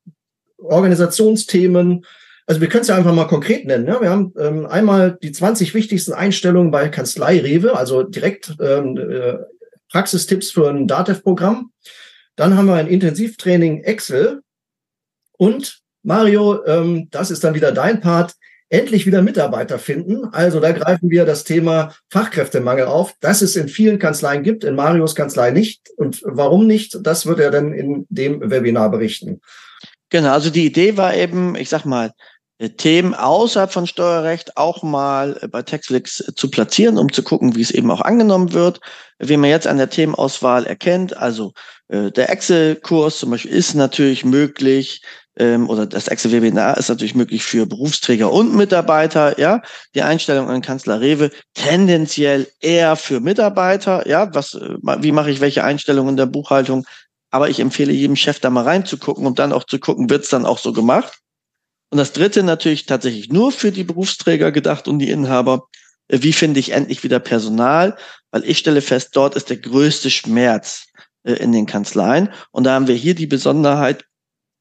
Organisationsthemen. 0.58 2.06
Also 2.46 2.62
wir 2.62 2.68
können 2.68 2.82
es 2.82 2.90
ja 2.90 2.96
einfach 2.96 3.14
mal 3.14 3.28
konkret 3.28 3.66
nennen. 3.66 3.88
Ja? 3.88 4.02
Wir 4.02 4.10
haben 4.10 4.34
ähm, 4.38 4.66
einmal 4.66 5.18
die 5.22 5.32
20 5.32 5.74
wichtigsten 5.74 6.14
Einstellungen 6.14 6.72
bei 6.72 6.90
Kanzlei 6.90 7.40
Rewe, 7.40 7.78
also 7.78 8.04
direkt 8.04 8.56
ähm, 8.60 8.98
äh, 8.98 9.38
Praxistipps 9.92 10.52
für 10.52 10.70
ein 10.70 10.88
DATEV-Programm. 10.88 11.72
Dann 12.36 12.58
haben 12.58 12.68
wir 12.68 12.76
ein 12.76 12.88
Intensivtraining 12.88 13.84
Excel. 13.84 14.42
Und 15.38 15.80
Mario, 16.04 16.64
ähm, 16.66 17.08
das 17.12 17.32
ist 17.32 17.44
dann 17.44 17.56
wieder 17.56 17.72
dein 17.72 18.02
Part, 18.02 18.36
endlich 18.76 19.06
wieder 19.06 19.22
Mitarbeiter 19.22 19.80
finden. 19.80 20.26
Also 20.32 20.60
da 20.60 20.72
greifen 20.72 21.10
wir 21.10 21.26
das 21.26 21.44
Thema 21.44 21.94
Fachkräftemangel 22.10 22.86
auf, 22.86 23.14
das 23.22 23.42
es 23.42 23.56
in 23.56 23.70
vielen 23.70 24.00
Kanzleien 24.00 24.44
gibt, 24.44 24.64
in 24.64 24.76
Marios 24.76 25.16
Kanzlei 25.16 25.52
nicht. 25.52 25.90
Und 25.98 26.22
warum 26.26 26.68
nicht? 26.68 26.98
Das 27.02 27.26
wird 27.26 27.40
er 27.40 27.52
dann 27.52 27.74
in 27.74 28.06
dem 28.10 28.50
Webinar 28.50 28.92
berichten. 28.92 29.40
Genau, 30.10 30.32
also 30.32 30.50
die 30.50 30.66
Idee 30.66 30.98
war 30.98 31.16
eben, 31.16 31.56
ich 31.56 31.70
sag 31.70 31.86
mal, 31.86 32.12
äh, 32.58 32.70
Themen 32.70 33.14
außerhalb 33.14 33.72
von 33.72 33.88
Steuerrecht 33.88 34.58
auch 34.58 34.84
mal 34.84 35.40
bei 35.52 35.62
Textflix 35.62 36.24
zu 36.36 36.52
platzieren, 36.52 36.98
um 36.98 37.12
zu 37.12 37.24
gucken, 37.24 37.56
wie 37.56 37.62
es 37.62 37.72
eben 37.72 37.92
auch 37.92 38.02
angenommen 38.02 38.54
wird. 38.54 38.80
Wie 39.20 39.38
man 39.38 39.50
jetzt 39.50 39.68
an 39.68 39.78
der 39.78 39.90
Themenauswahl 39.90 40.66
erkennt, 40.66 41.16
also 41.16 41.54
äh, 41.88 42.12
der 42.12 42.30
Excel-Kurs 42.30 43.20
zum 43.20 43.32
Beispiel 43.32 43.52
ist 43.52 43.74
natürlich 43.74 44.26
möglich, 44.26 45.02
ähm, 45.38 45.70
oder 45.70 45.86
das 45.86 46.08
Excel-Webinar 46.08 46.78
ist 46.78 46.90
natürlich 46.90 47.16
möglich 47.16 47.44
für 47.44 47.66
Berufsträger 47.66 48.32
und 48.32 48.56
Mitarbeiter, 48.56 49.40
ja. 49.40 49.62
Die 49.94 50.02
Einstellung 50.02 50.50
an 50.50 50.62
Kanzler 50.62 51.02
Rewe 51.02 51.32
tendenziell 51.54 52.48
eher 52.62 52.96
für 52.96 53.20
Mitarbeiter, 53.20 54.08
ja. 54.08 54.34
Was, 54.34 54.54
äh, 54.54 54.78
wie 55.00 55.12
mache 55.12 55.32
ich 55.32 55.42
welche 55.42 55.64
Einstellungen 55.64 56.12
in 56.12 56.18
der 56.18 56.26
Buchhaltung? 56.26 56.86
Aber 57.32 57.50
ich 57.50 57.60
empfehle 57.60 57.92
jedem 57.92 58.16
Chef 58.16 58.40
da 58.40 58.50
mal 58.50 58.64
reinzugucken 58.64 59.26
und 59.26 59.40
dann 59.40 59.52
auch 59.52 59.66
zu 59.66 59.80
gucken, 59.80 60.10
wird's 60.10 60.30
dann 60.30 60.46
auch 60.46 60.58
so 60.58 60.72
gemacht? 60.72 61.20
Und 61.90 61.98
das 61.98 62.14
dritte 62.14 62.44
natürlich 62.44 62.86
tatsächlich 62.86 63.30
nur 63.30 63.52
für 63.52 63.72
die 63.72 63.84
Berufsträger 63.84 64.52
gedacht 64.52 64.88
und 64.88 65.00
die 65.00 65.10
Inhaber. 65.10 65.68
Äh, 66.08 66.20
wie 66.22 66.34
finde 66.34 66.62
ich 66.62 66.72
endlich 66.72 67.04
wieder 67.04 67.20
Personal? 67.20 67.98
Weil 68.32 68.46
ich 68.46 68.58
stelle 68.58 68.82
fest, 68.82 69.10
dort 69.14 69.36
ist 69.36 69.50
der 69.50 69.58
größte 69.58 70.10
Schmerz 70.10 70.86
äh, 71.24 71.34
in 71.34 71.52
den 71.52 71.66
Kanzleien. 71.66 72.30
Und 72.52 72.64
da 72.64 72.74
haben 72.74 72.88
wir 72.88 72.96
hier 72.96 73.16
die 73.16 73.28
Besonderheit, 73.28 74.06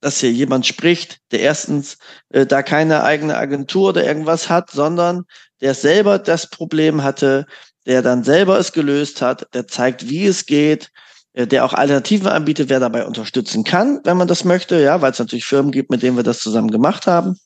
dass 0.04 0.20
hier 0.20 0.30
jemand 0.30 0.66
spricht, 0.66 1.18
der 1.32 1.40
erstens 1.40 1.96
äh, 2.28 2.44
da 2.44 2.62
keine 2.62 3.04
eigene 3.04 3.38
Agentur 3.38 3.88
oder 3.88 4.04
irgendwas 4.04 4.50
hat, 4.50 4.70
sondern 4.70 5.24
der 5.62 5.72
selber 5.72 6.18
das 6.18 6.50
Problem 6.50 7.02
hatte, 7.02 7.46
der 7.86 8.02
dann 8.02 8.22
selber 8.22 8.58
es 8.58 8.72
gelöst 8.72 9.22
hat, 9.22 9.46
der 9.54 9.66
zeigt, 9.66 10.10
wie 10.10 10.26
es 10.26 10.44
geht, 10.44 10.90
äh, 11.32 11.46
der 11.46 11.64
auch 11.64 11.72
Alternativen 11.72 12.26
anbietet, 12.26 12.68
wer 12.68 12.80
dabei 12.80 13.06
unterstützen 13.06 13.64
kann, 13.64 14.00
wenn 14.04 14.18
man 14.18 14.28
das 14.28 14.44
möchte, 14.44 14.78
ja, 14.78 15.00
weil 15.00 15.12
es 15.12 15.18
natürlich 15.18 15.46
Firmen 15.46 15.72
gibt, 15.72 15.90
mit 15.90 16.02
denen 16.02 16.18
wir 16.18 16.22
das 16.22 16.40
zusammen 16.40 16.70
gemacht 16.70 17.06
haben. 17.06 17.38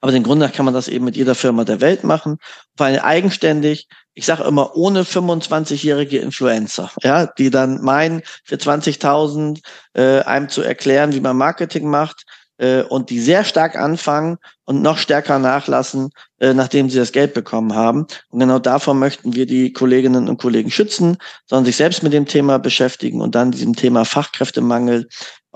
Aber 0.00 0.12
den 0.12 0.22
Grund 0.22 0.40
nach 0.40 0.52
kann 0.52 0.64
man 0.64 0.74
das 0.74 0.88
eben 0.88 1.04
mit 1.04 1.16
jeder 1.16 1.34
Firma 1.34 1.64
der 1.64 1.80
Welt 1.80 2.04
machen, 2.04 2.38
vor 2.76 2.86
allem 2.86 3.00
eigenständig. 3.00 3.88
Ich 4.14 4.26
sage 4.26 4.44
immer 4.44 4.74
ohne 4.76 5.04
25-jährige 5.04 6.18
Influencer, 6.18 6.90
ja, 7.02 7.26
die 7.26 7.50
dann 7.50 7.82
meinen, 7.82 8.22
für 8.44 8.56
20.000 8.56 9.60
äh, 9.94 10.20
einem 10.22 10.48
zu 10.48 10.62
erklären, 10.62 11.12
wie 11.12 11.20
man 11.20 11.36
Marketing 11.36 11.88
macht 11.88 12.24
äh, 12.58 12.82
und 12.82 13.10
die 13.10 13.20
sehr 13.20 13.44
stark 13.44 13.76
anfangen 13.76 14.36
und 14.64 14.82
noch 14.82 14.98
stärker 14.98 15.38
nachlassen, 15.38 16.10
äh, 16.40 16.52
nachdem 16.52 16.90
sie 16.90 16.98
das 16.98 17.12
Geld 17.12 17.32
bekommen 17.32 17.74
haben. 17.74 18.06
Und 18.28 18.40
genau 18.40 18.58
davor 18.58 18.94
möchten 18.94 19.34
wir 19.34 19.46
die 19.46 19.72
Kolleginnen 19.72 20.28
und 20.28 20.40
Kollegen 20.40 20.70
schützen, 20.70 21.16
sondern 21.46 21.64
sich 21.64 21.76
selbst 21.76 22.02
mit 22.02 22.12
dem 22.12 22.26
Thema 22.26 22.58
beschäftigen 22.58 23.20
und 23.20 23.34
dann 23.34 23.52
diesem 23.52 23.74
Thema 23.74 24.04
Fachkräftemangel 24.04 25.08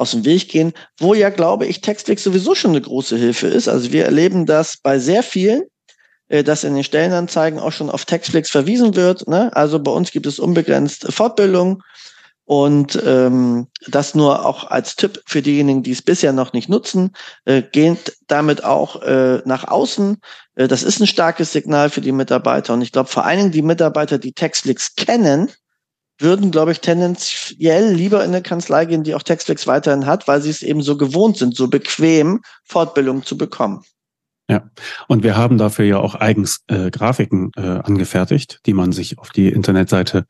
aus 0.03 0.11
dem 0.13 0.25
Weg 0.25 0.49
gehen, 0.49 0.73
wo 0.99 1.15
ja, 1.15 1.31
glaube 1.31 1.67
ich, 1.67 1.81
Textflix 1.81 2.23
sowieso 2.25 2.55
schon 2.55 2.73
eine 2.73 2.83
große 2.83 3.17
Hilfe 3.17 3.47
ist. 3.47 3.69
Also 3.69 3.93
wir 3.93 4.05
erleben 4.05 4.45
das 4.47 4.77
bei 4.77 4.99
sehr 4.99 5.23
vielen, 5.23 5.63
äh, 6.29 6.45
dass 6.45 6.65
in 6.65 6.75
den 6.75 6.85
Stellenanzeigen 6.85 7.59
auch 7.59 7.73
schon 7.73 7.91
auf 7.91 8.05
Textflix 8.05 8.51
verwiesen 8.51 8.95
wird. 8.97 9.27
Ne? 9.29 9.51
Also 9.57 9.79
bei 9.79 9.93
uns 9.93 10.11
gibt 10.11 10.27
es 10.27 10.39
unbegrenzt 10.39 11.13
Fortbildung 11.13 11.83
Und 12.45 13.01
ähm, 13.07 13.69
das 13.89 14.15
nur 14.15 14.45
auch 14.45 14.65
als 14.71 14.97
Tipp 14.97 15.23
für 15.27 15.43
diejenigen, 15.43 15.83
die 15.83 15.93
es 15.93 16.03
bisher 16.03 16.33
noch 16.33 16.53
nicht 16.53 16.69
nutzen, 16.69 17.13
äh, 17.45 17.63
geht 17.63 18.17
damit 18.27 18.65
auch 18.65 19.01
äh, 19.03 19.41
nach 19.45 19.69
außen. 19.69 20.19
Äh, 20.57 20.69
das 20.69 20.83
ist 20.83 21.01
ein 21.01 21.07
starkes 21.07 21.53
Signal 21.53 21.89
für 21.89 22.01
die 22.01 22.13
Mitarbeiter. 22.13 22.75
Und 22.75 22.83
ich 22.83 22.93
glaube, 22.93 23.09
vor 23.09 23.25
allen 23.25 23.39
Dingen 23.39 23.53
die 23.53 23.63
Mitarbeiter, 23.63 24.19
die 24.19 24.33
Textflix 24.33 24.97
kennen, 24.97 25.51
würden, 26.23 26.51
glaube 26.51 26.73
ich, 26.73 26.81
tendenziell 26.81 27.93
lieber 27.93 28.25
in 28.25 28.31
eine 28.31 28.43
Kanzlei 28.43 28.87
gehen, 28.87 29.03
die 29.03 29.15
auch 29.15 29.23
Textflix 29.23 29.67
weiterhin 29.67 30.07
hat, 30.07 30.29
weil 30.29 30.41
sie 30.41 30.51
es 30.51 30.63
eben 30.63 30.83
so 30.83 30.97
gewohnt 30.97 31.37
sind, 31.37 31.57
so 31.57 31.69
bequem 31.69 32.41
Fortbildung 32.65 33.25
zu 33.25 33.37
bekommen. 33.37 33.85
Ja, 34.53 34.69
und 35.09 35.23
wir 35.23 35.35
haben 35.35 35.57
dafür 35.57 35.87
ja 35.87 35.99
auch 35.99 36.15
eigens 36.15 36.63
äh, 36.67 36.91
Grafiken 36.91 37.53
äh, 37.57 37.63
angefertigt, 37.63 38.61
die 38.67 38.75
man 38.75 38.93
sich 38.93 39.19
auf 39.19 39.31
die 39.31 39.49
Internetseite 39.49 40.27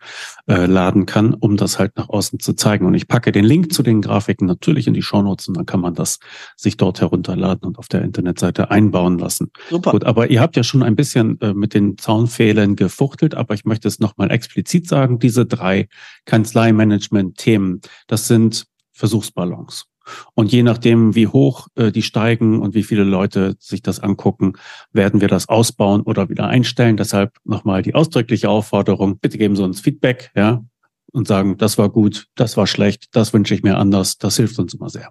äh, 0.47 0.67
laden 0.67 1.07
kann, 1.07 1.35
um 1.35 1.57
das 1.57 1.81
halt 1.81 1.97
nach 1.97 2.09
außen 2.09 2.39
zu 2.39 2.53
zeigen. 2.53 2.87
Und 2.87 2.95
ich 2.95 3.09
packe 3.09 3.33
den 3.33 3.45
Link 3.45 3.73
zu 3.73 3.83
den 3.83 4.01
Grafiken 4.01 4.47
natürlich 4.47 4.87
in 4.87 4.95
die 4.95 5.03
Shownotes 5.03 5.49
und 5.49 5.57
dann 5.57 5.67
kann 5.67 5.81
man 5.81 5.95
das 5.95 6.21
sich 6.57 6.77
dort 6.77 7.01
herunterladen 7.01 7.67
und 7.67 7.81
auf 7.81 7.89
der 7.89 8.03
Internetseite 8.03 8.71
einbauen 8.71 9.19
lassen. 9.19 9.51
Super. 9.69 9.91
Gut, 9.91 10.05
aber 10.05 10.31
ihr 10.31 10.41
habt 10.41 10.55
ja 10.55 10.63
schon 10.63 10.85
ein 10.85 10.95
bisschen 10.95 11.41
äh, 11.41 11.53
mit 11.53 11.75
den 11.75 11.99
Zaunfehlern 11.99 12.77
gefuchtelt, 12.77 13.35
aber 13.35 13.55
ich 13.55 13.65
möchte 13.65 13.89
es 13.89 13.99
nochmal 13.99 14.31
explizit 14.31 14.87
sagen, 14.87 15.19
diese 15.19 15.47
drei 15.47 15.89
Kanzleimanagement-Themen, 16.27 17.81
das 18.07 18.29
sind 18.29 18.67
Versuchsballons. 18.93 19.92
Und 20.35 20.53
je 20.53 20.63
nachdem, 20.63 21.15
wie 21.15 21.27
hoch 21.27 21.69
äh, 21.75 21.93
die 21.93 22.03
steigen 22.03 22.61
und 22.61 22.75
wie 22.75 22.83
viele 22.83 23.05
Leute 23.05 23.55
sich 23.59 23.83
das 23.83 24.01
angucken, 24.01 24.55
werden 24.93 25.21
wir 25.21 25.29
das 25.29 25.49
ausbauen 25.49 26.03
oder 26.03 26.29
wieder 26.29 26.49
einstellen. 26.49 26.97
Deshalb 26.97 27.37
nochmal 27.45 27.83
die 27.83 27.95
ausdrückliche 27.95 28.49
Aufforderung, 28.49 29.19
bitte 29.19 29.39
geben 29.39 29.57
Sie 29.57 29.65
uns 29.65 29.81
Feedback, 29.81 30.31
ja, 30.35 30.65
und 31.13 31.29
sagen, 31.29 31.57
das 31.59 31.79
war 31.79 31.91
gut, 31.91 32.27
das 32.35 32.57
war 32.57 32.67
schlecht, 32.67 33.07
das 33.13 33.33
wünsche 33.33 33.55
ich 33.55 33.63
mir 33.63 33.77
anders. 33.77 34.19
Das 34.19 34.37
hilft 34.37 34.59
uns 34.59 34.75
immer 34.75 34.89
sehr. 34.89 35.11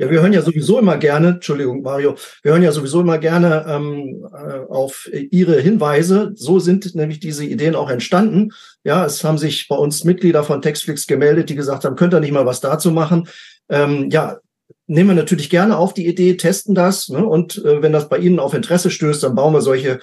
Ja, 0.00 0.08
wir 0.08 0.20
hören 0.20 0.32
ja 0.32 0.42
sowieso 0.42 0.78
immer 0.78 0.96
gerne, 0.96 1.30
Entschuldigung, 1.30 1.82
Mario, 1.82 2.14
wir 2.44 2.52
hören 2.52 2.62
ja 2.62 2.70
sowieso 2.70 3.00
immer 3.00 3.18
gerne 3.18 3.64
ähm, 3.68 4.24
äh, 4.32 4.58
auf 4.68 5.10
Ihre 5.12 5.60
Hinweise. 5.60 6.30
So 6.36 6.60
sind 6.60 6.94
nämlich 6.94 7.18
diese 7.18 7.44
Ideen 7.44 7.74
auch 7.74 7.90
entstanden. 7.90 8.52
Ja, 8.84 9.04
es 9.04 9.24
haben 9.24 9.38
sich 9.38 9.66
bei 9.66 9.74
uns 9.74 10.04
Mitglieder 10.04 10.44
von 10.44 10.62
Textflix 10.62 11.08
gemeldet, 11.08 11.48
die 11.50 11.56
gesagt 11.56 11.84
haben, 11.84 11.96
könnt 11.96 12.14
ihr 12.14 12.20
nicht 12.20 12.30
mal 12.30 12.46
was 12.46 12.60
dazu 12.60 12.92
machen? 12.92 13.26
Ähm, 13.68 14.10
ja, 14.10 14.38
nehmen 14.86 15.10
wir 15.10 15.16
natürlich 15.16 15.50
gerne 15.50 15.76
auf 15.76 15.94
die 15.94 16.06
Idee, 16.06 16.36
testen 16.36 16.74
das 16.74 17.08
ne? 17.08 17.24
und 17.24 17.58
äh, 17.64 17.82
wenn 17.82 17.92
das 17.92 18.08
bei 18.08 18.18
Ihnen 18.18 18.38
auf 18.38 18.54
Interesse 18.54 18.90
stößt, 18.90 19.22
dann 19.22 19.34
bauen 19.34 19.52
wir 19.52 19.60
solche 19.60 20.00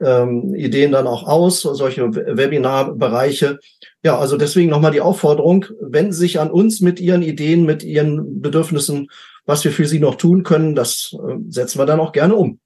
ähm, 0.00 0.54
Ideen 0.54 0.92
dann 0.92 1.06
auch 1.06 1.26
aus, 1.26 1.62
solche 1.62 2.14
Webinarbereiche. 2.14 3.58
Ja, 4.04 4.18
also 4.18 4.36
deswegen 4.36 4.70
nochmal 4.70 4.92
die 4.92 5.00
Aufforderung, 5.00 5.66
wenden 5.80 6.12
Sie 6.12 6.20
sich 6.20 6.40
an 6.40 6.50
uns 6.50 6.80
mit 6.80 7.00
Ihren 7.00 7.22
Ideen, 7.22 7.64
mit 7.64 7.82
Ihren 7.82 8.40
Bedürfnissen, 8.40 9.08
was 9.44 9.64
wir 9.64 9.72
für 9.72 9.86
Sie 9.86 9.98
noch 9.98 10.14
tun 10.14 10.44
können, 10.44 10.74
das 10.74 11.14
äh, 11.14 11.34
setzen 11.48 11.78
wir 11.78 11.86
dann 11.86 12.00
auch 12.00 12.12
gerne 12.12 12.36
um. 12.36 12.60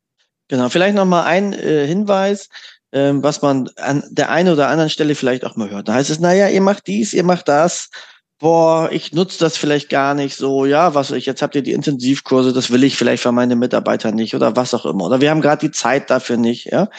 Genau, 0.49 0.69
vielleicht 0.69 0.95
nochmal 0.95 1.25
ein 1.25 1.55
äh, 1.55 1.87
Hinweis, 1.87 2.51
ähm, 2.93 3.23
was 3.23 3.41
man 3.41 3.71
an 3.77 4.05
der 4.11 4.31
einen 4.31 4.53
oder 4.53 4.69
anderen 4.69 4.91
Stelle 4.91 5.15
vielleicht 5.15 5.47
auch 5.47 5.57
mal 5.57 5.71
hört. 5.71 5.89
Da 5.89 5.95
heißt 5.95 6.11
es, 6.11 6.21
naja, 6.21 6.49
ihr 6.49 6.61
macht 6.61 6.87
dies, 6.87 7.15
ihr 7.15 7.25
macht 7.25 7.49
das 7.49 7.89
boah, 8.43 8.91
ich 8.91 9.13
nutze 9.13 9.39
das 9.39 9.57
vielleicht 9.57 9.89
gar 9.89 10.15
nicht 10.15 10.37
so, 10.37 10.67
ja, 10.67 10.97
was 10.97 11.13
ich, 11.13 11.27
jetzt 11.27 11.43
habt 11.43 11.55
ihr 11.55 11.63
die 11.63 11.73
Intensivkurse, 11.73 12.53
das 12.53 12.73
will 12.73 12.83
ich 12.83 12.97
vielleicht 12.97 13.23
für 13.23 13.31
meine 13.31 13.55
Mitarbeiter 13.55 14.11
nicht 14.11 14.35
oder 14.35 14.57
was 14.57 14.75
auch 14.75 14.85
immer. 14.85 15.05
Oder 15.05 15.21
wir 15.21 15.31
haben 15.31 15.41
gerade 15.41 15.65
die 15.65 15.71
Zeit 15.71 16.11
dafür 16.11 16.37
nicht, 16.37 16.67
ja. 16.67 16.91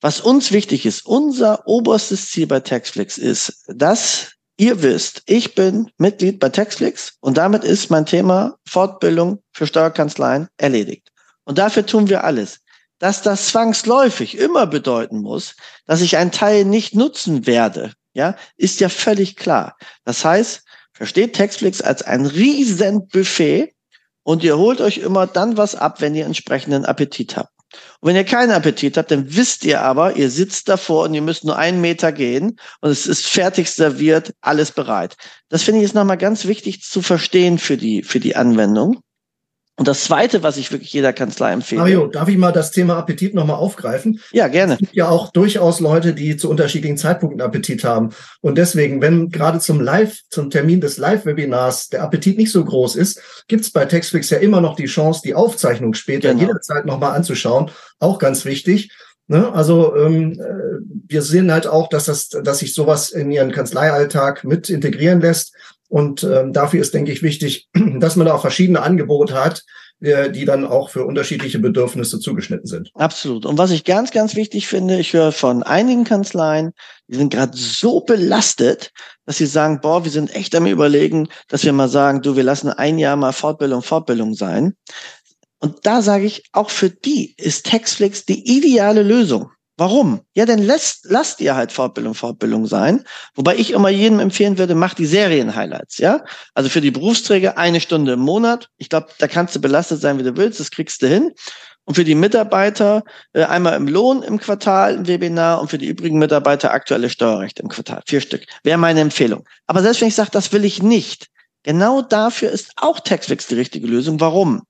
Was 0.00 0.20
uns 0.20 0.50
wichtig 0.50 0.84
ist, 0.84 1.06
unser 1.06 1.68
oberstes 1.68 2.32
Ziel 2.32 2.48
bei 2.48 2.58
Taxflix 2.58 3.16
ist, 3.16 3.62
dass 3.68 4.32
ihr 4.56 4.82
wisst, 4.82 5.22
ich 5.26 5.54
bin 5.54 5.92
Mitglied 5.98 6.40
bei 6.40 6.48
Taxflix 6.48 7.14
und 7.20 7.38
damit 7.38 7.62
ist 7.62 7.88
mein 7.90 8.04
Thema 8.04 8.56
Fortbildung 8.68 9.38
für 9.52 9.68
Steuerkanzleien 9.68 10.48
erledigt. 10.56 11.12
Und 11.44 11.58
dafür 11.58 11.86
tun 11.86 12.08
wir 12.08 12.24
alles. 12.24 12.58
Dass 12.98 13.22
das 13.22 13.48
zwangsläufig 13.48 14.36
immer 14.36 14.66
bedeuten 14.66 15.20
muss, 15.20 15.54
dass 15.86 16.00
ich 16.00 16.16
einen 16.16 16.32
Teil 16.32 16.64
nicht 16.64 16.96
nutzen 16.96 17.46
werde, 17.46 17.92
ja, 18.16 18.34
ist 18.56 18.80
ja 18.80 18.88
völlig 18.88 19.36
klar. 19.36 19.76
Das 20.04 20.24
heißt, 20.24 20.62
versteht 20.92 21.34
Textflix 21.34 21.82
als 21.82 22.02
ein 22.02 22.24
riesen 22.24 23.06
Buffet 23.08 23.74
und 24.22 24.42
ihr 24.42 24.56
holt 24.56 24.80
euch 24.80 24.98
immer 24.98 25.26
dann 25.26 25.58
was 25.58 25.74
ab, 25.74 26.00
wenn 26.00 26.14
ihr 26.14 26.24
entsprechenden 26.24 26.86
Appetit 26.86 27.36
habt. 27.36 27.52
Und 28.00 28.08
wenn 28.08 28.16
ihr 28.16 28.24
keinen 28.24 28.52
Appetit 28.52 28.96
habt, 28.96 29.10
dann 29.10 29.36
wisst 29.36 29.64
ihr 29.64 29.82
aber, 29.82 30.16
ihr 30.16 30.30
sitzt 30.30 30.70
davor 30.70 31.04
und 31.04 31.12
ihr 31.12 31.20
müsst 31.20 31.44
nur 31.44 31.58
einen 31.58 31.82
Meter 31.82 32.10
gehen 32.10 32.58
und 32.80 32.90
es 32.90 33.06
ist 33.06 33.26
fertig 33.26 33.70
serviert, 33.70 34.32
alles 34.40 34.72
bereit. 34.72 35.16
Das 35.50 35.62
finde 35.62 35.80
ich 35.80 35.84
ist 35.84 35.94
nochmal 35.94 36.16
ganz 36.16 36.46
wichtig 36.46 36.82
zu 36.82 37.02
verstehen 37.02 37.58
für 37.58 37.76
die, 37.76 38.02
für 38.02 38.20
die 38.20 38.34
Anwendung. 38.34 39.00
Und 39.78 39.88
das 39.88 40.04
Zweite, 40.04 40.42
was 40.42 40.56
ich 40.56 40.72
wirklich 40.72 40.90
jeder 40.92 41.12
Kanzlei 41.12 41.52
empfehle. 41.52 41.80
Mario, 41.80 42.06
darf 42.06 42.28
ich 42.28 42.38
mal 42.38 42.50
das 42.50 42.70
Thema 42.70 42.96
Appetit 42.96 43.34
nochmal 43.34 43.56
aufgreifen? 43.56 44.20
Ja, 44.32 44.48
gerne. 44.48 44.74
Es 44.74 44.78
gibt 44.78 44.94
ja 44.94 45.10
auch 45.10 45.30
durchaus 45.32 45.80
Leute, 45.80 46.14
die 46.14 46.38
zu 46.38 46.48
unterschiedlichen 46.48 46.96
Zeitpunkten 46.96 47.42
Appetit 47.42 47.84
haben. 47.84 48.10
Und 48.40 48.56
deswegen, 48.56 49.02
wenn 49.02 49.28
gerade 49.28 49.60
zum 49.60 49.82
Live, 49.82 50.20
zum 50.30 50.48
Termin 50.48 50.80
des 50.80 50.96
Live-Webinars 50.96 51.88
der 51.88 52.02
Appetit 52.02 52.38
nicht 52.38 52.52
so 52.52 52.64
groß 52.64 52.96
ist, 52.96 53.20
gibt 53.48 53.64
es 53.64 53.70
bei 53.70 53.84
Textflix 53.84 54.30
ja 54.30 54.38
immer 54.38 54.62
noch 54.62 54.76
die 54.76 54.86
Chance, 54.86 55.20
die 55.22 55.34
Aufzeichnung 55.34 55.92
später 55.92 56.30
genau. 56.30 56.40
jederzeit 56.40 56.86
nochmal 56.86 57.14
anzuschauen. 57.14 57.70
Auch 57.98 58.18
ganz 58.18 58.46
wichtig. 58.46 58.90
Ne? 59.28 59.52
Also 59.52 59.96
ähm, 59.96 60.40
äh, 60.40 60.78
wir 61.08 61.22
sehen 61.22 61.50
halt 61.50 61.66
auch, 61.66 61.88
dass 61.88 62.04
das, 62.04 62.28
dass 62.28 62.60
sich 62.60 62.74
sowas 62.74 63.10
in 63.10 63.30
ihren 63.30 63.50
Kanzleialltag 63.50 64.44
mit 64.44 64.70
integrieren 64.70 65.20
lässt. 65.20 65.54
Und 65.88 66.24
ähm, 66.24 66.52
dafür 66.52 66.80
ist, 66.80 66.94
denke 66.94 67.12
ich, 67.12 67.22
wichtig, 67.22 67.68
dass 67.98 68.16
man 68.16 68.26
da 68.26 68.34
auch 68.34 68.40
verschiedene 68.40 68.82
Angebote 68.82 69.34
hat, 69.34 69.62
äh, 70.00 70.30
die 70.30 70.44
dann 70.44 70.66
auch 70.66 70.90
für 70.90 71.06
unterschiedliche 71.06 71.58
Bedürfnisse 71.58 72.20
zugeschnitten 72.20 72.66
sind. 72.66 72.90
Absolut. 72.94 73.46
Und 73.46 73.56
was 73.56 73.70
ich 73.70 73.84
ganz, 73.84 74.10
ganz 74.10 74.34
wichtig 74.34 74.66
finde, 74.66 74.98
ich 74.98 75.12
höre 75.12 75.32
von 75.32 75.62
einigen 75.62 76.04
Kanzleien, 76.04 76.72
die 77.08 77.16
sind 77.16 77.32
gerade 77.32 77.56
so 77.56 78.00
belastet, 78.00 78.90
dass 79.24 79.38
sie 79.38 79.46
sagen, 79.46 79.80
boah, 79.80 80.04
wir 80.04 80.10
sind 80.10 80.34
echt 80.34 80.54
am 80.54 80.66
überlegen, 80.66 81.28
dass 81.48 81.64
wir 81.64 81.72
mal 81.72 81.88
sagen, 81.88 82.20
du, 82.20 82.36
wir 82.36 82.42
lassen 82.42 82.68
ein 82.68 82.98
Jahr 82.98 83.16
mal 83.16 83.32
Fortbildung, 83.32 83.82
Fortbildung 83.82 84.34
sein. 84.34 84.74
Und 85.60 85.86
da 85.86 86.02
sage 86.02 86.26
ich, 86.26 86.44
auch 86.52 86.68
für 86.68 86.90
die 86.90 87.34
ist 87.38 87.66
Textflix 87.66 88.26
die 88.26 88.56
ideale 88.58 89.02
Lösung. 89.02 89.50
Warum? 89.78 90.22
Ja, 90.34 90.46
dann 90.46 90.58
lasst, 90.58 91.04
lasst 91.04 91.40
ihr 91.40 91.54
halt 91.54 91.70
Fortbildung, 91.70 92.14
Fortbildung 92.14 92.66
sein. 92.66 93.04
Wobei 93.34 93.56
ich 93.56 93.72
immer 93.72 93.90
jedem 93.90 94.20
empfehlen 94.20 94.56
würde, 94.56 94.74
mach 94.74 94.94
die 94.94 95.04
Serien-Highlights, 95.04 95.98
ja? 95.98 96.24
Also 96.54 96.70
für 96.70 96.80
die 96.80 96.90
Berufsträger 96.90 97.58
eine 97.58 97.80
Stunde 97.80 98.14
im 98.14 98.20
Monat. 98.20 98.68
Ich 98.78 98.88
glaube, 98.88 99.08
da 99.18 99.28
kannst 99.28 99.54
du 99.54 99.60
belastet 99.60 100.00
sein, 100.00 100.18
wie 100.18 100.22
du 100.22 100.34
willst. 100.36 100.60
Das 100.60 100.70
kriegst 100.70 101.02
du 101.02 101.08
hin. 101.08 101.32
Und 101.84 101.94
für 101.94 102.04
die 102.04 102.14
Mitarbeiter 102.14 103.04
äh, 103.32 103.44
einmal 103.44 103.74
im 103.74 103.86
Lohn 103.86 104.22
im 104.22 104.40
Quartal 104.40 104.94
ein 104.94 105.06
Webinar 105.06 105.60
und 105.60 105.68
für 105.68 105.78
die 105.78 105.86
übrigen 105.86 106.18
Mitarbeiter 106.18 106.72
aktuelle 106.72 107.10
Steuerrecht 107.10 107.60
im 107.60 107.68
Quartal. 107.68 108.02
Vier 108.06 108.20
Stück. 108.22 108.44
Wäre 108.64 108.78
meine 108.78 109.00
Empfehlung. 109.00 109.46
Aber 109.66 109.82
selbst 109.82 110.00
wenn 110.00 110.08
ich 110.08 110.16
sage, 110.16 110.30
das 110.32 110.52
will 110.52 110.64
ich 110.64 110.82
nicht, 110.82 111.28
genau 111.62 112.02
dafür 112.02 112.50
ist 112.50 112.72
auch 112.76 112.98
Textfix 112.98 113.46
die 113.46 113.54
richtige 113.54 113.86
Lösung. 113.86 114.20
Warum? 114.20 114.62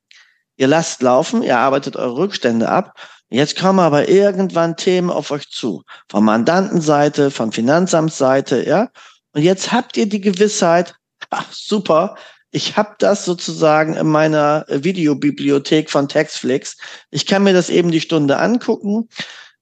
Ihr 0.57 0.69
lasst 0.69 1.03
laufen, 1.03 1.43
ihr 1.43 1.59
arbeitet 1.59 1.97
eure 1.97 2.17
Rückstände 2.17 2.69
ab 2.69 2.95
Jetzt 3.29 3.59
kommen 3.59 3.81
aber 3.81 4.09
irgendwann 4.09 4.77
Themen 4.77 5.11
auf 5.11 5.31
euch 5.31 5.51
zu. 5.51 5.83
Von 6.09 6.25
Mandantenseite, 6.25 7.31
von 7.31 7.51
Finanzamtsseite, 7.51 8.65
ja. 8.67 8.91
Und 9.33 9.43
jetzt 9.43 9.73
habt 9.73 9.97
ihr 9.97 10.09
die 10.09 10.21
Gewissheit, 10.21 10.95
ach, 11.31 11.51
super, 11.53 12.17
ich 12.53 12.77
habe 12.77 12.95
das 12.99 13.25
sozusagen 13.25 13.95
in 13.95 14.07
meiner 14.07 14.65
Videobibliothek 14.69 15.91
von 15.91 16.09
Textflix. 16.09 16.77
Ich 17.11 17.27
kann 17.27 17.43
mir 17.43 17.53
das 17.53 17.69
eben 17.69 17.91
die 17.91 18.01
Stunde 18.01 18.39
angucken. 18.39 19.09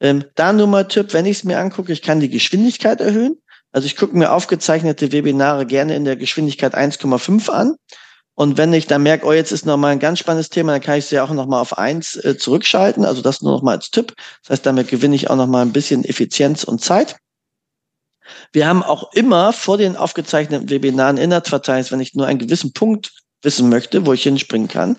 Ähm, 0.00 0.24
da 0.34 0.52
nur 0.52 0.66
mal 0.66 0.86
Tipp, 0.86 1.12
wenn 1.14 1.26
ich 1.26 1.38
es 1.38 1.44
mir 1.44 1.58
angucke, 1.58 1.92
ich 1.92 2.02
kann 2.02 2.20
die 2.20 2.28
Geschwindigkeit 2.28 3.00
erhöhen. 3.00 3.40
Also 3.72 3.86
ich 3.86 3.96
gucke 3.96 4.16
mir 4.16 4.30
aufgezeichnete 4.30 5.10
Webinare 5.10 5.66
gerne 5.66 5.96
in 5.96 6.04
der 6.04 6.16
Geschwindigkeit 6.16 6.76
1,5 6.76 7.50
an. 7.50 7.74
Und 8.34 8.58
wenn 8.58 8.72
ich 8.72 8.86
dann 8.86 9.02
merke, 9.02 9.26
oh, 9.26 9.32
jetzt 9.32 9.52
ist 9.52 9.64
nochmal 9.64 9.92
ein 9.92 10.00
ganz 10.00 10.18
spannendes 10.18 10.50
Thema, 10.50 10.72
dann 10.72 10.80
kann 10.80 10.98
ich 10.98 11.06
sie 11.06 11.20
auch 11.20 11.30
nochmal 11.30 11.60
auf 11.60 11.78
eins 11.78 12.16
äh, 12.16 12.36
zurückschalten. 12.36 13.04
Also 13.04 13.22
das 13.22 13.42
nur 13.42 13.52
nochmal 13.52 13.76
als 13.76 13.90
Tipp. 13.90 14.14
Das 14.42 14.50
heißt, 14.50 14.66
damit 14.66 14.88
gewinne 14.88 15.14
ich 15.14 15.30
auch 15.30 15.36
nochmal 15.36 15.64
ein 15.64 15.72
bisschen 15.72 16.04
Effizienz 16.04 16.64
und 16.64 16.82
Zeit. 16.82 17.16
Wir 18.52 18.66
haben 18.66 18.82
auch 18.82 19.12
immer 19.12 19.52
vor 19.52 19.78
den 19.78 19.96
aufgezeichneten 19.96 20.70
Webinaren 20.70 21.18
Inhaltsverzeichnis, 21.18 21.92
wenn 21.92 22.00
ich 22.00 22.14
nur 22.14 22.26
einen 22.26 22.38
gewissen 22.38 22.72
Punkt 22.72 23.12
wissen 23.42 23.68
möchte, 23.68 24.06
wo 24.06 24.12
ich 24.12 24.22
hinspringen 24.22 24.68
kann. 24.68 24.98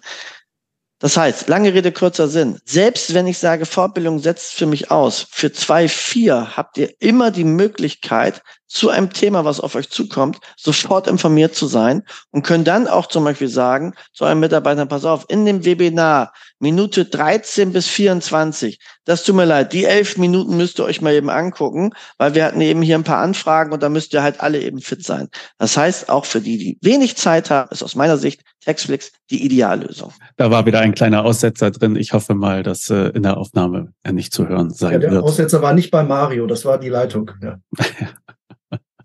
Das 1.00 1.18
heißt, 1.18 1.50
lange 1.50 1.74
Rede, 1.74 1.92
kurzer 1.92 2.30
Sinn. 2.30 2.60
Selbst 2.64 3.14
wenn 3.14 3.28
ich 3.28 3.38
sage, 3.38 3.66
Fortbildung 3.66 4.20
setzt 4.20 4.54
für 4.54 4.66
mich 4.66 4.92
aus, 4.92 5.28
für 5.30 5.52
zwei, 5.52 5.90
vier 5.90 6.56
habt 6.56 6.78
ihr 6.78 6.94
immer 7.00 7.32
die 7.32 7.44
Möglichkeit, 7.44 8.42
zu 8.68 8.90
einem 8.90 9.12
Thema, 9.12 9.46
was 9.46 9.60
auf 9.60 9.76
euch 9.76 9.90
zukommt, 9.90 10.40
sofort 10.58 11.08
informiert 11.08 11.56
zu 11.56 11.68
sein 11.68 12.04
und 12.32 12.46
können 12.46 12.64
dann 12.64 12.88
auch 12.88 13.08
zum 13.08 13.24
Beispiel 13.24 13.48
sagen 13.48 13.94
zu 14.14 14.26
einem 14.26 14.40
Mitarbeiter, 14.40 14.86
pass 14.86 15.06
auf, 15.06 15.26
in 15.30 15.46
dem 15.46 15.66
Webinar 15.66 16.34
Minute 16.60 17.06
13 17.06 17.74
bis 17.74 17.88
24, 17.88 18.80
das 19.04 19.24
tut 19.24 19.36
mir 19.36 19.46
leid, 19.46 19.74
die 19.74 19.86
elf 19.86 20.18
Minuten 20.18 20.58
müsst 20.58 20.80
ihr 20.80 20.86
euch 20.86 21.02
mal 21.02 21.14
eben 21.14 21.30
angucken, 21.30 21.92
weil 22.18 22.34
wir 22.34 22.46
hatten 22.46 22.62
eben 22.62 22.82
hier 22.82 22.96
ein 22.96 23.04
paar 23.04 23.22
Anfragen 23.22 23.72
und 23.72 23.84
da 23.84 23.90
müsst 23.90 24.14
ihr 24.14 24.24
halt 24.24 24.40
alle 24.40 24.62
eben 24.62 24.80
fit 24.80 25.04
sein. 25.04 25.28
Das 25.58 25.78
heißt, 25.78 26.10
auch 26.10 26.26
für 26.26 26.42
die, 26.42 26.58
die 26.58 26.78
wenig 26.82 27.18
Zeit 27.18 27.50
haben, 27.50 27.70
ist 27.72 27.84
aus 27.84 27.96
meiner 27.96 28.18
Sicht 28.18 28.42
Textflix 28.64 29.12
die 29.30 29.46
Ideallösung. 29.46 30.12
Da 30.38 30.50
war 30.50 30.66
wieder 30.66 30.80
ein 30.80 30.96
kleiner 30.96 31.24
Aussetzer 31.24 31.72
drin. 31.72 31.96
Ich 31.96 32.14
hoffe 32.14 32.34
mal, 32.34 32.64
dass 32.64 32.90
äh, 32.90 33.10
in 33.10 33.24
der 33.24 33.38
Aufnahme 33.38 33.94
äh, 34.04 34.12
nicht 34.12 34.34
zu 34.34 34.48
hören 34.48 34.72
sein 34.72 34.94
ja, 34.94 35.00
der 35.00 35.12
wird. 35.12 35.24
Aussetzer 35.24 35.62
war 35.62 35.74
nicht 35.74 35.92
bei 35.92 36.04
Mario, 36.04 36.48
das 36.48 36.66
war 36.66 36.80
die 36.80 36.90
Leitung. 36.90 37.32
Ja. 37.42 37.60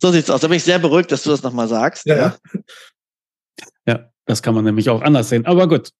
So 0.00 0.12
sieht's 0.12 0.30
aus. 0.30 0.40
Da 0.40 0.48
bin 0.48 0.56
ich 0.56 0.64
sehr 0.64 0.78
beruhigt, 0.78 1.12
dass 1.12 1.22
du 1.22 1.30
das 1.30 1.42
nochmal 1.42 1.68
sagst. 1.68 2.06
Ja. 2.06 2.16
ja. 2.16 2.36
Ja, 3.86 4.10
das 4.26 4.42
kann 4.42 4.54
man 4.54 4.64
nämlich 4.64 4.88
auch 4.90 5.02
anders 5.02 5.28
sehen. 5.28 5.46
Aber 5.46 5.68
gut. 5.68 5.90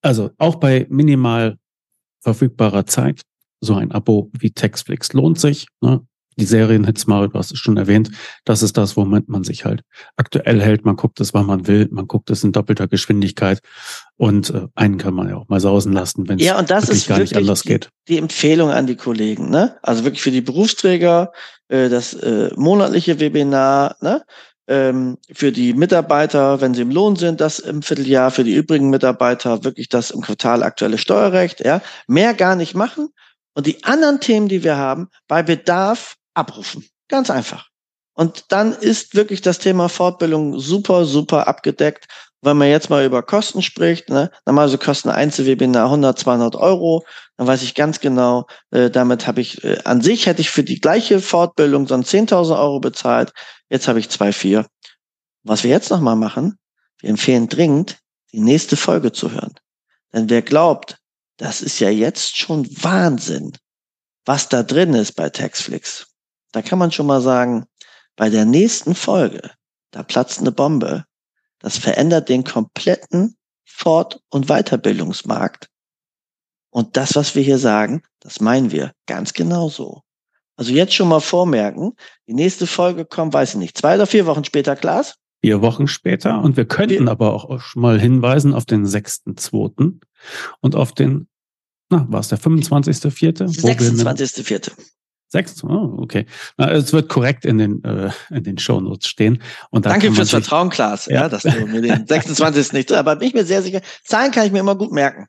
Also 0.00 0.30
auch 0.38 0.56
bei 0.56 0.86
minimal 0.88 1.56
verfügbarer 2.20 2.86
Zeit, 2.86 3.22
so 3.60 3.74
ein 3.74 3.90
Abo 3.90 4.30
wie 4.38 4.52
Textflix 4.52 5.12
lohnt 5.12 5.40
sich. 5.40 5.66
Ne? 5.80 6.06
Die 6.38 6.44
Serienhits, 6.44 7.08
Mario, 7.08 7.26
du 7.28 7.38
hast 7.38 7.50
es 7.50 7.58
schon 7.58 7.76
erwähnt, 7.76 8.12
das 8.44 8.62
ist 8.62 8.76
das, 8.76 8.96
womit 8.96 9.28
man 9.28 9.42
sich 9.42 9.64
halt 9.64 9.82
aktuell 10.16 10.62
hält. 10.62 10.84
Man 10.84 10.94
guckt 10.94 11.18
es, 11.18 11.34
wann 11.34 11.46
man 11.46 11.66
will. 11.66 11.88
Man 11.90 12.06
guckt 12.06 12.30
es 12.30 12.44
in 12.44 12.52
doppelter 12.52 12.86
Geschwindigkeit. 12.86 13.60
Und 14.16 14.50
äh, 14.50 14.68
einen 14.76 14.98
kann 14.98 15.14
man 15.14 15.28
ja 15.28 15.36
auch 15.36 15.48
mal 15.48 15.58
sausen 15.58 15.92
lassen, 15.92 16.28
wenn 16.28 16.38
es 16.38 16.44
ja, 16.44 16.56
und 16.56 16.70
das 16.70 16.84
wirklich 16.84 16.98
ist 16.98 17.08
gar 17.08 17.18
nicht 17.18 17.36
anders 17.36 17.62
die, 17.62 17.68
geht. 17.70 17.90
Die 18.06 18.18
Empfehlung 18.18 18.70
an 18.70 18.86
die 18.86 18.94
Kollegen, 18.94 19.50
ne? 19.50 19.78
Also 19.82 20.04
wirklich 20.04 20.22
für 20.22 20.30
die 20.30 20.40
Berufsträger, 20.40 21.32
äh, 21.68 21.88
das 21.88 22.14
äh, 22.14 22.50
monatliche 22.56 23.20
Webinar, 23.20 23.96
ne? 24.00 24.24
Ähm, 24.70 25.16
für 25.32 25.50
die 25.50 25.72
Mitarbeiter, 25.72 26.60
wenn 26.60 26.74
sie 26.74 26.82
im 26.82 26.90
Lohn 26.90 27.16
sind, 27.16 27.40
das 27.40 27.58
im 27.58 27.80
Vierteljahr, 27.80 28.30
für 28.30 28.44
die 28.44 28.54
übrigen 28.54 28.90
Mitarbeiter 28.90 29.64
wirklich 29.64 29.88
das 29.88 30.10
im 30.10 30.20
Quartal 30.20 30.62
aktuelle 30.62 30.98
Steuerrecht, 30.98 31.60
ja, 31.64 31.80
mehr 32.06 32.34
gar 32.34 32.54
nicht 32.54 32.74
machen 32.74 33.08
und 33.54 33.66
die 33.66 33.82
anderen 33.84 34.20
Themen, 34.20 34.48
die 34.48 34.62
wir 34.62 34.76
haben, 34.76 35.08
bei 35.26 35.42
Bedarf 35.42 36.16
abrufen. 36.34 36.84
Ganz 37.08 37.30
einfach. 37.30 37.68
Und 38.12 38.46
dann 38.48 38.72
ist 38.72 39.14
wirklich 39.14 39.42
das 39.42 39.58
Thema 39.58 39.88
Fortbildung 39.88 40.58
super, 40.58 41.04
super 41.04 41.48
abgedeckt. 41.48 42.08
Wenn 42.40 42.56
man 42.56 42.68
jetzt 42.68 42.88
mal 42.88 43.04
über 43.04 43.22
Kosten 43.22 43.62
spricht, 43.62 44.10
ne, 44.10 44.30
normalerweise 44.46 44.78
kosten 44.78 45.08
Einzelwebinar 45.08 45.86
100, 45.86 46.18
200 46.18 46.54
Euro, 46.54 47.04
dann 47.36 47.48
weiß 47.48 47.62
ich 47.62 47.74
ganz 47.74 47.98
genau, 47.98 48.46
äh, 48.70 48.90
damit 48.90 49.26
habe 49.26 49.40
ich, 49.40 49.64
äh, 49.64 49.78
an 49.84 50.00
sich 50.00 50.26
hätte 50.26 50.40
ich 50.40 50.50
für 50.50 50.62
die 50.62 50.80
gleiche 50.80 51.20
Fortbildung 51.20 51.88
sonst 51.88 52.10
10.000 52.10 52.56
Euro 52.56 52.78
bezahlt, 52.78 53.32
jetzt 53.68 53.88
habe 53.88 53.98
ich 53.98 54.08
2,4. 54.08 54.66
Was 55.42 55.64
wir 55.64 55.70
jetzt 55.70 55.90
nochmal 55.90 56.16
machen, 56.16 56.58
wir 57.00 57.10
empfehlen 57.10 57.48
dringend, 57.48 57.98
die 58.32 58.40
nächste 58.40 58.76
Folge 58.76 59.12
zu 59.12 59.32
hören. 59.32 59.54
Denn 60.12 60.30
wer 60.30 60.42
glaubt, 60.42 60.98
das 61.38 61.60
ist 61.60 61.78
ja 61.80 61.90
jetzt 61.90 62.36
schon 62.36 62.68
Wahnsinn, 62.82 63.52
was 64.24 64.48
da 64.48 64.62
drin 64.62 64.94
ist 64.94 65.12
bei 65.12 65.30
Taxflix. 65.30 66.06
Da 66.52 66.62
kann 66.62 66.78
man 66.78 66.92
schon 66.92 67.06
mal 67.06 67.20
sagen, 67.20 67.66
bei 68.16 68.30
der 68.30 68.44
nächsten 68.44 68.94
Folge, 68.94 69.50
da 69.90 70.02
platzt 70.02 70.40
eine 70.40 70.52
Bombe. 70.52 71.04
Das 71.60 71.78
verändert 71.78 72.28
den 72.28 72.44
kompletten 72.44 73.36
Fort- 73.64 74.20
und 74.30 74.46
Weiterbildungsmarkt. 74.46 75.68
Und 76.70 76.96
das, 76.96 77.16
was 77.16 77.34
wir 77.34 77.42
hier 77.42 77.58
sagen, 77.58 78.02
das 78.20 78.40
meinen 78.40 78.70
wir 78.70 78.92
ganz 79.06 79.32
genau 79.32 79.68
so. 79.68 80.02
Also 80.56 80.72
jetzt 80.72 80.94
schon 80.94 81.08
mal 81.08 81.20
vormerken, 81.20 81.92
die 82.26 82.34
nächste 82.34 82.66
Folge 82.66 83.04
kommt, 83.04 83.32
weiß 83.32 83.50
ich 83.50 83.60
nicht, 83.60 83.78
zwei 83.78 83.94
oder 83.94 84.06
vier 84.06 84.26
Wochen 84.26 84.44
später, 84.44 84.74
Klaas? 84.74 85.14
Vier 85.40 85.62
Wochen 85.62 85.86
später. 85.86 86.40
Und 86.42 86.56
wir 86.56 86.64
könnten 86.64 87.04
wir 87.04 87.12
aber 87.12 87.32
auch 87.32 87.60
schon 87.60 87.82
mal 87.82 88.00
hinweisen 88.00 88.54
auf 88.54 88.66
den 88.66 88.84
6.2. 88.84 90.00
und 90.60 90.74
auf 90.74 90.92
den, 90.92 91.28
na, 91.90 92.06
war 92.10 92.20
es 92.20 92.28
der 92.28 92.40
25.4.? 92.40 93.46
26.4. 93.60 94.72
Sechs? 95.30 95.62
Oh, 95.62 95.96
okay. 95.98 96.24
Na, 96.56 96.70
es 96.70 96.92
wird 96.92 97.08
korrekt 97.08 97.44
in 97.44 97.58
den, 97.58 97.84
äh, 97.84 98.10
in 98.30 98.44
den 98.44 98.58
Shownotes 98.58 99.08
stehen. 99.08 99.42
Und 99.70 99.84
Danke 99.84 100.12
fürs 100.12 100.30
Vertrauen, 100.30 100.70
Klaas, 100.70 101.06
ja. 101.06 101.22
ja, 101.22 101.28
dass 101.28 101.42
du 101.42 101.66
mir 101.66 101.82
den 101.82 102.06
26. 102.08 102.72
nicht, 102.72 102.92
aber 102.92 103.16
bin 103.16 103.28
ich 103.28 103.34
mir 103.34 103.44
sehr 103.44 103.62
sicher. 103.62 103.82
Zahlen 104.04 104.32
kann 104.32 104.46
ich 104.46 104.52
mir 104.52 104.60
immer 104.60 104.76
gut 104.76 104.90
merken. 104.90 105.26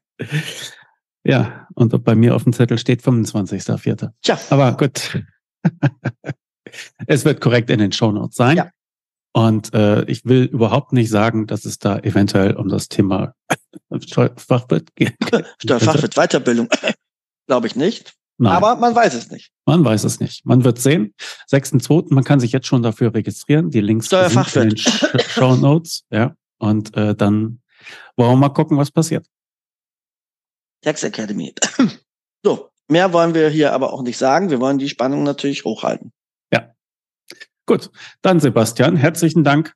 Ja, 1.26 1.68
und 1.76 2.04
bei 2.04 2.16
mir 2.16 2.36
auf 2.36 2.44
dem 2.44 2.54
Zettel 2.54 2.78
steht 2.78 3.02
25.04. 3.02 4.12
Tja. 4.22 4.40
Aber 4.50 4.78
gut. 4.78 5.22
es 7.08 7.26
wird 7.26 7.42
korrekt 7.42 7.70
in 7.70 7.80
den 7.80 7.92
Shownotes 7.92 8.38
sein. 8.38 8.58
Ja. 8.58 8.72
Und 9.34 9.74
äh, 9.74 10.06
ich 10.06 10.26
will 10.26 10.46
überhaupt 10.46 10.94
nicht 10.94 11.10
sagen, 11.10 11.46
dass 11.46 11.66
es 11.66 11.78
da 11.78 12.00
eventuell 12.00 12.56
um 12.56 12.68
das 12.68 12.88
Thema 12.88 13.36
Steuerfachwirt 14.00 14.96
geht. 14.96 15.16
Steuerfachwirt 15.62 16.16
Weiterbildung. 16.16 16.70
Glaube 17.48 17.68
ich 17.68 17.76
nicht. 17.76 18.16
Nein. 18.41 18.54
Aber 18.54 18.78
man 18.78 18.95
weiß 18.95 19.13
es 19.15 19.30
nicht. 19.30 19.52
Man 19.65 19.84
weiß 19.84 20.06
es 20.06 20.21
nicht. 20.21 20.45
Man 20.45 20.63
wird 20.63 20.80
sehen. 20.80 21.13
6.2. 21.52 22.13
Man 22.13 22.23
kann 22.23 22.39
sich 22.39 22.54
jetzt 22.54 22.67
schon 22.67 22.82
dafür 22.82 23.13
registrieren. 23.13 23.69
Die 23.69 23.82
Links 23.82 24.10
sind 24.10 24.56
in 24.56 24.69
den 24.69 24.78
Show 24.78 25.56
Notes. 25.58 26.06
Ja. 26.10 26.36
Und 26.58 26.95
äh, 26.95 27.15
dann 27.15 27.62
wollen 28.15 28.32
wir 28.32 28.36
mal 28.38 28.49
gucken, 28.49 28.78
was 28.78 28.91
passiert. 28.91 29.28
Tax 30.82 31.04
Academy. 31.04 31.54
so, 32.43 32.69
mehr 32.88 33.12
wollen 33.12 33.34
wir 33.34 33.49
hier 33.49 33.73
aber 33.73 33.91
auch 33.91 34.04
nicht 34.04 34.17
sagen. 34.17 34.49
Wir 34.49 34.62
wollen 34.62 34.78
die 34.78 34.88
Spannung 34.88 35.23
natürlich 35.23 35.65
hochhalten. 35.65 36.13
Ja. 36.54 36.73
Gut. 37.65 37.91
Dann 38.21 38.39
Sebastian, 38.39 38.95
herzlichen 38.95 39.43
Dank 39.43 39.73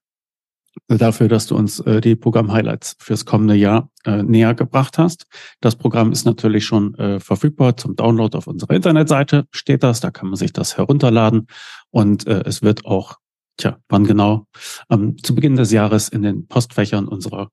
dafür, 0.88 1.28
dass 1.28 1.48
du 1.48 1.56
uns 1.56 1.80
äh, 1.82 2.02
die 2.02 2.16
Programm-Highlights 2.16 2.98
fürs 3.00 3.26
kommende 3.26 3.56
Jahr 3.56 3.90
äh, 4.06 4.24
näher 4.24 4.54
gebracht 4.54 4.98
hast. 4.98 5.26
Das 5.62 5.76
Programm 5.76 6.12
ist 6.12 6.26
natürlich 6.26 6.66
schon 6.66 6.96
äh, 6.96 7.20
verfügbar 7.20 7.78
zum 7.78 7.96
Download 7.96 8.38
auf 8.38 8.48
unserer 8.48 8.72
Internetseite. 8.72 9.46
Steht 9.52 9.84
das, 9.84 10.00
da 10.00 10.12
kann 10.12 10.28
man 10.28 10.36
sich 10.36 10.54
das 10.54 10.78
herunterladen 10.78 11.48
und 11.90 12.28
äh, 12.28 12.44
es 12.46 12.62
wird 12.62 12.86
auch, 12.86 13.18
tja, 13.58 13.78
wann 13.90 14.06
genau, 14.06 14.48
ähm, 14.90 15.18
zu 15.22 15.36
Beginn 15.36 15.56
des 15.56 15.72
Jahres 15.72 16.10
in 16.10 16.22
den 16.22 16.48
Postfächern 16.48 17.08
unserer 17.08 17.50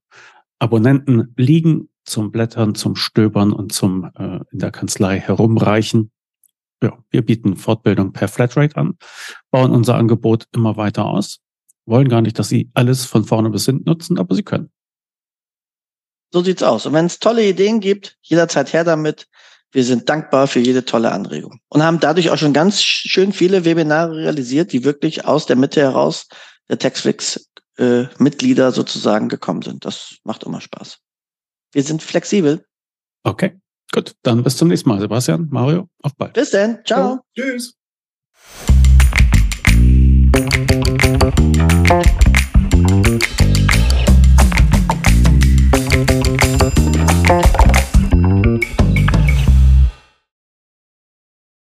Abonnenten 0.59 1.33
liegen 1.37 1.89
zum 2.05 2.31
Blättern, 2.31 2.75
zum 2.75 2.97
Stöbern 2.97 3.53
und 3.53 3.73
zum 3.73 4.11
äh, 4.17 4.41
in 4.51 4.59
der 4.59 4.71
Kanzlei 4.71 5.19
herumreichen. 5.19 6.11
Ja, 6.83 6.99
wir 7.11 7.23
bieten 7.23 7.57
Fortbildung 7.57 8.13
per 8.13 8.29
Flatrate 8.29 8.77
an, 8.77 8.97
bauen 9.51 9.71
unser 9.71 9.97
Angebot 9.97 10.47
immer 10.53 10.79
weiter 10.79 11.05
aus 11.05 11.41
wollen 11.87 12.09
gar 12.09 12.23
nicht, 12.23 12.39
dass 12.39 12.49
sie 12.49 12.71
alles 12.75 13.05
von 13.05 13.25
vorne 13.25 13.51
bis 13.51 13.67
hinten 13.67 13.89
nutzen, 13.89 14.19
aber 14.19 14.35
sie 14.35 14.43
können. 14.43 14.71
So 16.33 16.43
sieht's 16.43 16.63
aus. 16.63 16.87
Und 16.87 16.93
wenn 16.93 17.07
es 17.07 17.19
tolle 17.19 17.45
Ideen 17.47 17.81
gibt, 17.81 18.17
jederzeit 18.23 18.73
her 18.73 18.85
damit. 18.85 19.27
Wir 19.73 19.85
sind 19.85 20.09
dankbar 20.09 20.49
für 20.49 20.59
jede 20.59 20.85
tolle 20.85 21.13
Anregung 21.13 21.61
und 21.69 21.85
haben 21.85 22.01
dadurch 22.01 22.31
auch 22.31 22.39
schon 22.39 22.53
ganz 22.53 22.83
schön 22.83 23.33
viele 23.33 23.65
Webinare 23.65 24.17
realisiert, 24.17 24.73
die 24.73 24.83
wirklich 24.83 25.25
aus 25.27 25.47
der 25.47 25.55
Mitte 25.55 25.81
heraus 25.81 26.27
der 26.69 26.79
Textflix-Mitglieder 26.79 28.69
äh, 28.69 28.73
sozusagen 28.73 29.29
gekommen 29.29 29.63
sind. 29.63 29.85
Das 29.85 30.17
macht 30.25 30.43
immer 30.43 30.61
Spaß. 30.61 30.99
Wir 31.73 31.85
sind 31.85 32.03
flexibel. 32.03 32.65
Okay, 33.23 33.61
gut. 33.93 34.17
Dann 34.23 34.43
bis 34.43 34.57
zum 34.57 34.69
nächsten 34.69 34.89
Mal. 34.89 34.99
Sebastian, 34.99 35.47
Mario, 35.51 35.89
auf 36.03 36.17
bald. 36.17 36.33
Bis 36.33 36.51
dann. 36.51 36.85
Ciao. 36.85 37.21
Ja, 37.37 37.45
tschüss. 37.45 37.80
Thank 47.31 47.60